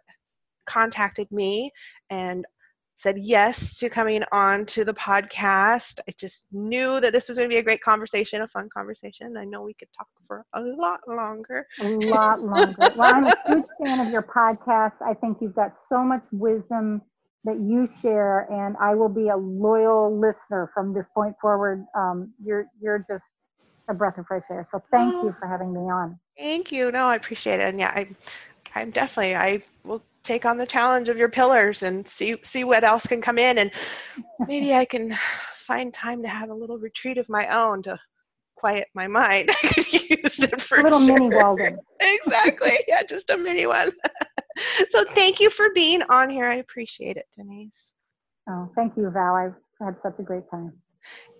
contacted 0.65 1.31
me 1.31 1.71
and 2.09 2.45
said 2.97 3.17
yes 3.17 3.77
to 3.77 3.89
coming 3.89 4.23
on 4.31 4.65
to 4.65 4.85
the 4.85 4.93
podcast. 4.93 5.99
I 6.07 6.13
just 6.17 6.45
knew 6.51 6.99
that 7.01 7.11
this 7.13 7.27
was 7.27 7.37
going 7.37 7.49
to 7.49 7.53
be 7.53 7.59
a 7.59 7.63
great 7.63 7.81
conversation, 7.81 8.41
a 8.41 8.47
fun 8.47 8.69
conversation. 8.75 9.35
I 9.37 9.45
know 9.45 9.61
we 9.61 9.73
could 9.73 9.89
talk 9.97 10.07
for 10.25 10.45
a 10.53 10.61
lot 10.61 11.01
longer. 11.07 11.67
A 11.81 11.89
lot 11.89 12.41
longer. 12.41 12.75
well, 12.95 13.13
I'm 13.13 13.25
a 13.25 13.35
huge 13.47 13.65
fan 13.83 14.05
of 14.05 14.11
your 14.11 14.23
podcast. 14.23 14.93
I 15.05 15.13
think 15.13 15.37
you've 15.41 15.55
got 15.55 15.73
so 15.89 16.03
much 16.03 16.23
wisdom 16.31 17.01
that 17.43 17.59
you 17.59 17.87
share, 18.01 18.51
and 18.51 18.75
I 18.77 18.95
will 18.95 19.09
be 19.09 19.29
a 19.29 19.37
loyal 19.37 20.17
listener 20.19 20.71
from 20.73 20.93
this 20.93 21.07
point 21.09 21.35
forward. 21.39 21.85
Um, 21.95 22.33
you're 22.43 22.65
you're 22.81 23.05
just 23.07 23.23
a 23.87 23.93
breath 23.93 24.17
of 24.17 24.25
fresh 24.25 24.43
air. 24.49 24.67
So 24.71 24.81
thank 24.91 25.13
oh, 25.13 25.25
you 25.25 25.35
for 25.39 25.47
having 25.47 25.73
me 25.73 25.81
on. 25.81 26.19
Thank 26.37 26.71
you. 26.71 26.91
No, 26.91 27.05
I 27.05 27.15
appreciate 27.15 27.59
it. 27.59 27.69
And 27.69 27.79
yeah, 27.79 27.89
I, 27.89 28.07
I'm 28.73 28.89
definitely 28.89 29.35
I 29.35 29.61
will 29.83 30.01
take 30.25 30.45
on 30.45 30.57
the 30.57 30.67
challenge 30.67 31.07
of 31.07 31.17
your 31.17 31.29
pillars 31.29 31.83
and 31.83 32.07
see 32.07 32.35
see 32.43 32.63
what 32.63 32.83
else 32.83 33.05
can 33.05 33.21
come 33.21 33.37
in 33.37 33.59
and 33.59 33.71
maybe 34.47 34.73
I 34.73 34.85
can 34.85 35.17
find 35.57 35.93
time 35.93 36.21
to 36.23 36.27
have 36.27 36.49
a 36.49 36.53
little 36.53 36.77
retreat 36.77 37.17
of 37.17 37.29
my 37.29 37.47
own 37.47 37.83
to 37.83 37.99
quiet 38.55 38.87
my 38.93 39.07
mind. 39.07 39.51
I 39.63 39.67
could 39.67 39.93
use 39.93 40.39
it 40.39 40.61
for 40.61 40.79
a 40.79 40.83
little 40.83 40.99
sure. 40.99 41.19
mini 41.19 41.29
Walden. 41.29 41.79
exactly. 41.99 42.79
Yeah, 42.87 43.03
just 43.03 43.29
a 43.29 43.37
mini 43.37 43.67
one. 43.67 43.91
so 44.89 45.03
thank 45.13 45.39
you 45.39 45.49
for 45.49 45.67
being 45.73 46.01
on 46.03 46.29
here. 46.29 46.45
I 46.45 46.55
appreciate 46.55 47.17
it, 47.17 47.27
Denise. 47.35 47.91
Oh, 48.49 48.69
thank 48.75 48.95
you, 48.95 49.09
Val. 49.09 49.35
I've 49.35 49.55
had 49.81 49.95
such 50.03 50.15
a 50.19 50.23
great 50.23 50.49
time. 50.49 50.73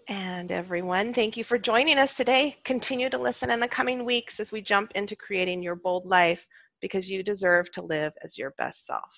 And 0.08 0.52
everyone, 0.52 1.14
thank 1.14 1.36
you 1.36 1.44
for 1.44 1.58
joining 1.58 1.98
us 1.98 2.14
today. 2.14 2.58
Continue 2.64 3.10
to 3.10 3.18
listen 3.18 3.50
in 3.50 3.60
the 3.60 3.68
coming 3.68 4.06
weeks 4.06 4.40
as 4.40 4.52
we 4.52 4.62
jump 4.62 4.92
into 4.94 5.16
creating 5.16 5.64
your 5.64 5.76
bold 5.76 6.06
life 6.06 6.46
because 6.82 7.10
you 7.10 7.24
deserve 7.24 7.72
to 7.72 7.82
live 7.82 8.14
as 8.24 8.38
your 8.38 8.52
best 8.58 8.86
self. 8.86 9.12